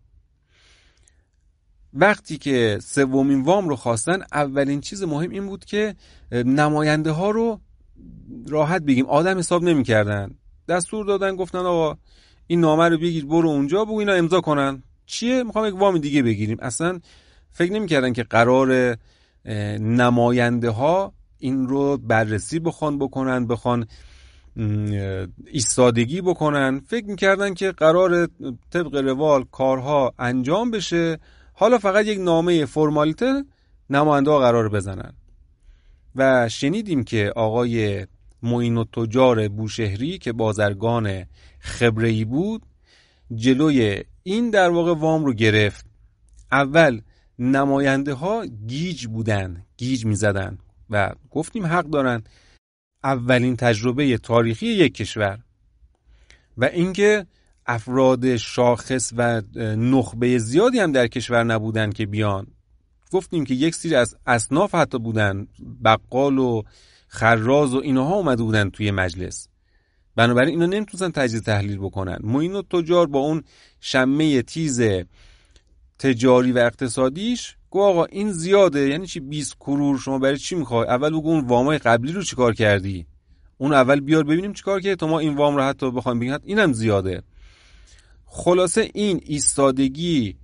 وقتی 1.94 2.38
که 2.38 2.80
سومین 2.84 3.42
وام 3.42 3.70
رو 3.70 3.76
خواستن 3.76 4.22
اولین 4.32 4.82
چیز 4.82 5.04
مهم 5.04 5.30
این 5.30 5.48
بود 5.48 5.66
که 5.66 5.96
نماینده 6.32 7.12
ها 7.12 7.30
رو 7.30 7.62
راحت 8.48 8.82
بگیم. 8.82 9.06
آدم 9.06 9.38
حساب 9.38 9.64
نمی‌کردن. 9.64 10.36
دستور 10.68 11.06
دادن 11.06 11.36
گفتن 11.36 11.60
آقا 11.60 11.98
این 12.48 12.60
نامه 12.62 12.90
رو 12.90 12.98
بگیر 12.98 13.26
برو 13.26 13.50
اونجا 13.50 13.86
بگو 13.86 14.00
اینا 14.00 14.14
امضا 14.14 14.42
کنن. 14.42 14.84
چیه؟ 15.06 15.44
می‌خوام 15.44 15.68
یک 15.68 15.76
وام 15.76 15.98
دیگه 15.98 16.24
بگیریم. 16.24 16.58
اصلا 16.62 17.00
فکر 17.52 17.72
نمی‌کردن 17.72 18.14
که 18.14 18.24
قرار 18.24 18.98
نماینده 19.80 20.70
ها 20.70 21.14
این 21.42 21.68
رو 21.68 21.98
بررسی 21.98 22.60
بخوان 22.60 23.00
بکنن 23.00 23.48
بخوان 23.48 23.88
ایستادگی 25.46 26.22
بکنن. 26.22 26.80
فکر 26.80 27.06
می‌کردن 27.06 27.54
که 27.54 27.72
قرار 27.72 28.28
طبق 28.72 28.96
روال 28.96 29.46
کارها 29.52 30.14
انجام 30.20 30.72
بشه. 30.72 31.20
حالا 31.54 31.78
فقط 31.78 32.06
یک 32.06 32.20
نامه 32.20 32.66
فرمالیته 32.66 33.44
نماینده 33.90 34.32
قرار 34.32 34.70
بزنن. 34.70 35.14
و 36.16 36.50
شنیدیم 36.50 37.04
که 37.04 37.34
آقای 37.36 38.08
معین 38.44 38.78
و 38.78 38.84
تجار 38.84 39.48
بوشهری 39.48 40.18
که 40.18 40.34
بازرگان 40.34 41.26
خبرهی 41.60 42.26
بود 42.26 42.62
جلوی 43.36 44.04
این 44.24 44.50
در 44.50 44.70
واقع 44.70 44.94
وام 44.94 45.26
رو 45.26 45.34
گرفت. 45.34 45.86
اول 46.52 47.02
نماینده 47.40 48.14
ها 48.14 48.46
گیج 48.46 49.08
بودن 49.08 49.66
گیج 49.78 50.06
می 50.06 50.16
زدن 50.16 50.58
و 50.92 51.12
گفتیم 51.32 51.66
حق 51.66 51.86
دارن 51.86 52.24
اولین 53.04 53.56
تجربه 53.56 54.18
تاریخی 54.18 54.68
یک 54.68 54.94
کشور. 54.94 55.40
و 56.58 56.66
اینکه 56.66 57.26
افراد 57.66 58.38
شاخص 58.38 59.14
و 59.18 59.42
نخبه 59.76 60.38
زیادی 60.38 60.80
هم 60.80 60.92
در 60.92 61.08
کشور 61.08 61.44
نبودن 61.44 61.92
که 61.92 62.06
بیان. 62.06 62.48
گفتیم 63.12 63.44
که 63.44 63.54
یک 63.54 63.76
سری 63.76 63.96
از 63.96 64.16
اصناف 64.26 64.76
حتی 64.76 65.00
بودن 65.00 65.48
بقال 65.84 66.38
و 66.38 66.62
خراز 67.08 67.74
و 67.74 67.78
اینها 67.78 68.16
اومده 68.16 68.44
بودن 68.44 68.70
توی 68.70 68.92
مجلس. 68.92 69.48
بنابراین 70.16 70.50
اینا 70.50 70.66
نمی‌تونستن 70.66 71.12
تجزیه 71.22 71.40
تحلیل 71.40 71.78
بکنن. 71.78 72.20
موین 72.24 72.56
و 72.56 72.62
تجار 72.62 73.08
با 73.08 73.20
اون 73.20 73.44
شمه 73.80 74.42
تیز 74.42 74.82
تجاری 76.00 76.52
و 76.52 76.58
اقتصادیش 76.58 77.56
گو 77.72 77.82
آقا 77.82 78.06
این 78.06 78.32
زیاده 78.32 78.90
یعنی 78.90 79.08
چی 79.08 79.20
20 79.20 79.56
کرور 79.60 79.98
شما 79.98 80.20
برای 80.20 80.38
چی 80.38 80.56
می‌خوای؟ 80.56 80.88
اول 80.88 81.10
بگو 81.10 81.30
اون 81.30 81.48
وامای 81.48 81.78
قبلی 81.78 82.12
رو 82.12 82.24
چیکار 82.24 82.54
کردی؟ 82.54 83.06
اون 83.58 83.74
اول 83.74 84.00
بیار 84.00 84.24
ببینیم 84.24 84.54
چیکار 84.54 84.82
کردی 84.82 84.96
تا 84.96 85.08
ما 85.08 85.20
این 85.20 85.36
وام 85.36 85.56
رو 85.56 85.64
حتی 85.64 85.92
بخوایم 85.92 86.20
بگیم. 86.20 86.38
اینم 86.44 86.74
زیاده. 86.74 87.24
خلاصه 88.26 88.90
این 88.94 89.22
ایستادگی 89.26 90.36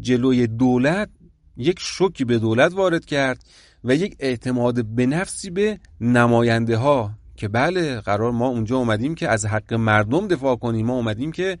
جلوی 0.00 0.46
دولت 0.46 1.10
یک 1.56 1.78
شوکی 1.80 2.24
به 2.24 2.38
دولت 2.38 2.74
وارد 2.74 3.04
کرد 3.04 3.44
و 3.84 3.94
یک 3.94 4.16
اعتماد 4.18 4.84
به 4.84 5.06
نفسی 5.06 5.50
به 5.50 5.78
نماینده 6.00 6.76
ها 6.76 7.10
که 7.36 7.48
بله 7.48 8.00
قرار 8.00 8.32
ما 8.32 8.48
اونجا 8.48 8.76
اومدیم 8.76 9.14
که 9.14 9.28
از 9.28 9.46
حق 9.46 9.74
مردم 9.74 10.28
دفاع 10.28 10.56
کنیم. 10.56 10.86
ما 10.86 10.94
اومدیم 10.94 11.32
که 11.32 11.58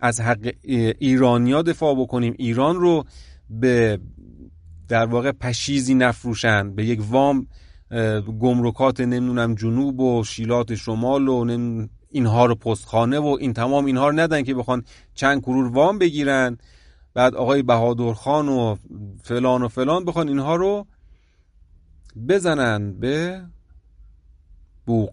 از 0.00 0.20
حق 0.20 0.52
ایرانیا 0.98 1.62
دفاع 1.62 1.94
بکنیم. 1.94 2.34
ایران 2.38 2.76
رو 2.76 3.04
به 3.50 3.98
در 4.88 5.06
واقع 5.06 5.32
پشیزی 5.32 5.94
نفروشن. 5.94 6.74
به 6.74 6.84
یک 6.84 7.00
وام 7.10 7.46
گمرکات 8.40 9.00
نمی‌دونم 9.00 9.54
جنوب 9.54 10.00
و 10.00 10.24
شیلات 10.24 10.74
شمال 10.74 11.28
و 11.28 11.86
اینها 12.10 12.46
رو 12.46 12.54
پستخانه 12.54 13.18
و 13.18 13.36
این 13.40 13.52
تمام 13.52 13.84
اینها 13.84 14.08
رو 14.08 14.20
ندن 14.20 14.42
که 14.42 14.54
بخوان 14.54 14.84
چند 15.14 15.42
کرور 15.42 15.68
وام 15.68 15.98
بگیرن. 15.98 16.58
بعد 17.14 17.34
آقای 17.34 17.62
بهادر 17.62 18.12
خان 18.12 18.48
و 18.48 18.76
فلان 19.22 19.62
و 19.62 19.68
فلان 19.68 20.04
بخوان 20.04 20.28
اینها 20.28 20.56
رو 20.56 20.86
بزنن 22.28 23.00
به 23.00 23.44
بوق. 24.86 25.12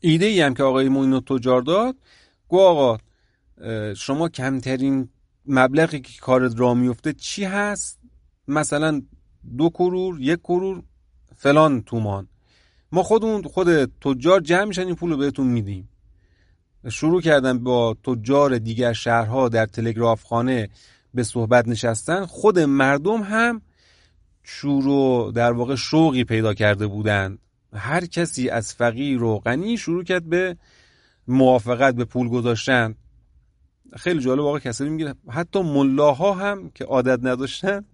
ایده 0.00 0.26
ای 0.26 0.40
هم 0.40 0.54
که 0.54 0.62
آقای 0.62 0.88
موین 0.88 1.20
تجار 1.20 1.62
داد 1.62 1.96
گو 2.48 2.60
آقا 2.60 2.98
شما 3.94 4.28
کمترین 4.28 5.08
مبلغی 5.46 6.00
که 6.00 6.20
کارت 6.20 6.60
را 6.60 6.74
میفته 6.74 7.12
چی 7.12 7.44
هست؟ 7.44 7.99
مثلا 8.48 9.02
دو 9.58 9.70
کرور 9.70 10.20
یک 10.20 10.38
کرور 10.42 10.82
فلان 11.36 11.82
تومان. 11.82 12.28
ما 12.92 13.02
خودمون 13.02 13.42
خود 13.42 13.84
تجار 13.84 14.40
جمع 14.40 14.64
میشن 14.64 14.86
این 14.86 14.94
پول 14.94 15.10
رو 15.10 15.16
بهتون 15.16 15.46
میدیم. 15.46 15.88
شروع 16.88 17.20
کردن 17.20 17.58
با 17.58 17.96
تجار 18.04 18.58
دیگر 18.58 18.92
شهرها 18.92 19.48
در 19.48 19.66
تلگراف 19.66 20.24
خانه 20.24 20.68
به 21.14 21.22
صحبت 21.22 21.68
نشستن 21.68 22.26
خود 22.26 22.58
مردم 22.58 23.22
هم 23.22 23.62
شروع 24.42 25.32
در 25.32 25.52
واقع 25.52 25.74
شوقی 25.74 26.24
پیدا 26.24 26.54
کرده 26.54 26.86
بودند. 26.86 27.38
هر 27.72 28.06
کسی 28.06 28.48
از 28.48 28.74
فقیر 28.74 29.22
و 29.22 29.38
غنی 29.38 29.76
شروع 29.76 30.04
کرد 30.04 30.28
به 30.28 30.56
موافقت 31.28 31.94
به 31.94 32.04
پول 32.04 32.28
گذاشتن. 32.28 32.94
خیلی 33.96 34.20
جالب 34.20 34.40
واقعا 34.40 34.58
کسایی 34.58 34.90
میگه. 34.90 35.14
حتی 35.28 35.62
ملاها 35.62 36.32
هم 36.32 36.70
که 36.70 36.84
عادت 36.84 37.18
نداشتن 37.22 37.84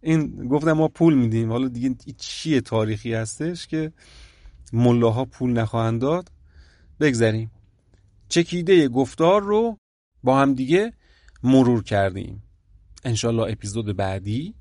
این 0.00 0.48
گفتم 0.48 0.72
ما 0.72 0.88
پول 0.88 1.14
میدیم. 1.14 1.52
حالا 1.52 1.68
دیگه 1.68 1.94
چیه 2.18 2.60
تاریخی 2.60 3.14
هستش 3.14 3.66
که 3.66 3.92
ملاها 4.72 5.24
پول 5.24 5.52
نخواهند 5.52 6.00
داد؟ 6.00 6.28
بگذاریم 7.00 7.50
چکیده 8.28 8.88
گفتار 8.88 9.42
رو 9.42 9.78
با 10.22 10.38
هم 10.38 10.54
دیگه 10.54 10.92
مرور 11.42 11.82
کردیم. 11.82 12.42
انشالله 13.04 13.52
اپیزود 13.52 13.96
بعدی 13.96 14.54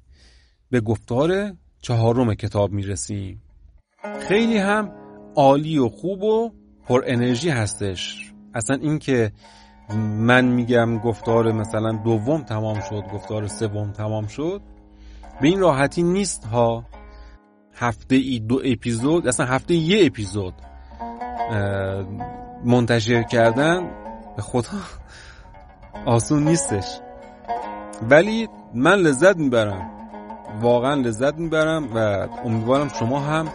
به 0.69 0.81
گفتار 0.81 1.53
چهارم 1.81 2.33
کتاب 2.33 2.71
می‌رسیم. 2.71 3.41
خیلی 4.27 4.57
هم 4.57 4.91
عالی 5.35 5.77
و 5.77 5.89
خوب 5.89 6.23
و 6.23 6.51
پر 6.85 7.03
انرژی 7.07 7.49
هستش. 7.49 8.31
اصلا 8.53 8.75
این 8.75 8.99
که 8.99 9.31
من 9.97 10.45
میگم 10.45 10.97
گفتار 10.97 11.51
مثلا 11.51 11.91
دوم 11.91 12.43
تمام 12.43 12.79
شد 12.79 13.03
گفتار 13.13 13.47
سوم 13.47 13.91
تمام 13.91 14.27
شد. 14.27 14.61
به 15.41 15.47
این 15.47 15.59
راحتی 15.59 16.03
نیست 16.03 16.45
ها. 16.45 16.85
هفته 17.73 18.15
ای 18.15 18.39
دو 18.39 18.61
اپیزود 18.65 19.27
اصلا 19.27 19.45
هفته 19.45 19.73
یه 19.73 20.05
اپیزود 20.05 20.53
منتشر 22.65 23.23
کردن. 23.23 23.91
به 24.35 24.41
خدا 24.41 24.77
آسون 26.05 26.43
نیستش. 26.43 26.99
ولی 28.09 28.47
من 28.73 28.95
لذت 28.95 29.37
می‌برم. 29.37 29.91
واقعا 30.61 30.93
لذت 30.93 31.35
می‌برم 31.35 31.89
و 31.95 31.97
امیدوارم 32.45 32.87
شما 32.87 33.19
هم 33.19 33.47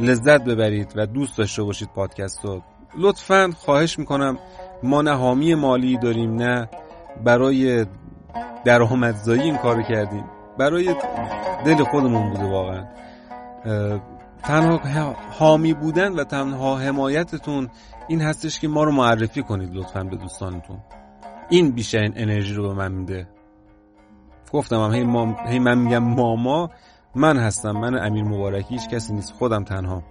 لذت 0.00 0.44
ببرید 0.44 0.92
و 0.96 1.06
دوست 1.06 1.38
داشته 1.38 1.62
باشید 1.62 1.88
پادکست 1.88 2.44
رو. 2.44 2.62
لطفا 2.98 3.50
خواهش 3.56 3.98
می‌کنم 3.98 4.38
ما 4.82 5.02
نه 5.02 5.16
حامی 5.16 5.54
مالی 5.54 5.98
داریم 5.98 6.34
نه 6.34 6.68
برای 7.24 7.86
درآمدزایی 8.64 9.42
این 9.42 9.56
کار 9.56 9.82
کردیم. 9.82 10.24
برای 10.58 10.94
دل 11.64 11.84
خودمون 11.84 12.30
بوده 12.30 12.44
واقعا. 12.44 12.84
تنها 14.42 15.16
حامی 15.38 15.74
بودن 15.74 16.12
و 16.12 16.24
تنها 16.24 16.76
حمایتتون 16.78 17.68
این 18.08 18.20
هستش 18.20 18.60
که 18.60 18.68
ما 18.68 18.84
رو 18.84 18.92
معرفی 18.92 19.42
کنید 19.42 19.74
لطفا 19.74 20.04
به 20.04 20.16
دوستانتون. 20.16 20.78
این 21.48 21.70
بیشترین 21.70 22.12
انرژی 22.16 22.54
رو 22.54 22.68
به 22.68 22.74
من 22.74 22.92
میده. 22.92 23.28
گفتم 24.52 24.80
هم 24.80 24.92
هی, 24.94 25.04
ما... 25.04 25.36
هی 25.46 25.58
من 25.58 25.78
میگم 25.78 25.98
ماما 25.98 26.70
من 27.14 27.36
هستم 27.36 27.70
من 27.70 28.06
امیر 28.06 28.24
مبارکی 28.24 28.74
هیچ 28.74 28.88
کسی 28.88 29.12
نیست 29.12 29.32
خودم 29.32 29.64
تنها. 29.64 30.02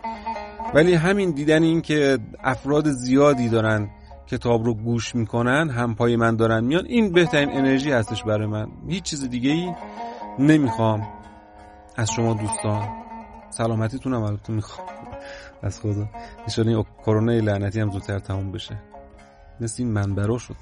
ولی 0.73 0.93
همین 0.93 1.31
دیدن 1.31 1.63
این 1.63 1.81
که 1.81 2.17
افراد 2.43 2.87
زیادی 2.91 3.49
دارن 3.49 3.89
کتاب 4.31 4.65
رو 4.65 4.73
گوش 4.73 5.15
می‌کنن 5.15 5.69
هم 5.69 5.95
پای 5.95 6.15
من 6.15 6.35
دارن 6.35 6.63
میان. 6.63 6.85
این 6.85 7.11
بهترین 7.11 7.49
انرژی 7.51 7.91
هستش 7.91 8.23
برای 8.23 8.47
من. 8.47 8.67
هیچ 8.87 9.03
چیز 9.03 9.29
دیگه 9.29 9.51
ای 9.51 9.73
نمی‌خوام 10.39 11.07
از 11.95 12.11
شما 12.11 12.33
دوستان. 12.33 12.89
سلامتیتون 13.49 14.13
هم 14.13 14.21
البته 14.21 14.53
می‌خوام. 14.53 14.87
از 15.63 15.79
خدا. 15.79 16.09
این 16.57 16.85
کرونا 17.05 17.31
لعنتی 17.31 17.79
هم 17.79 17.91
زودتر 17.91 18.19
تموم 18.19 18.51
بشه. 18.51 18.77
مثل 19.59 19.83
این 19.83 19.91
منبرا 19.91 20.37
شد. 20.37 20.55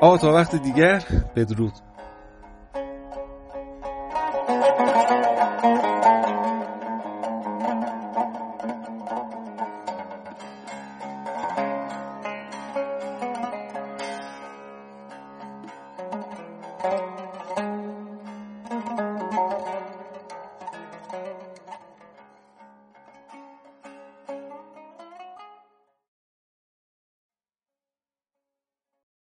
آه 0.00 0.18
تا 0.18 0.32
وقت 0.32 0.56
دیگر 0.62 1.02
بدرود. 1.36 1.72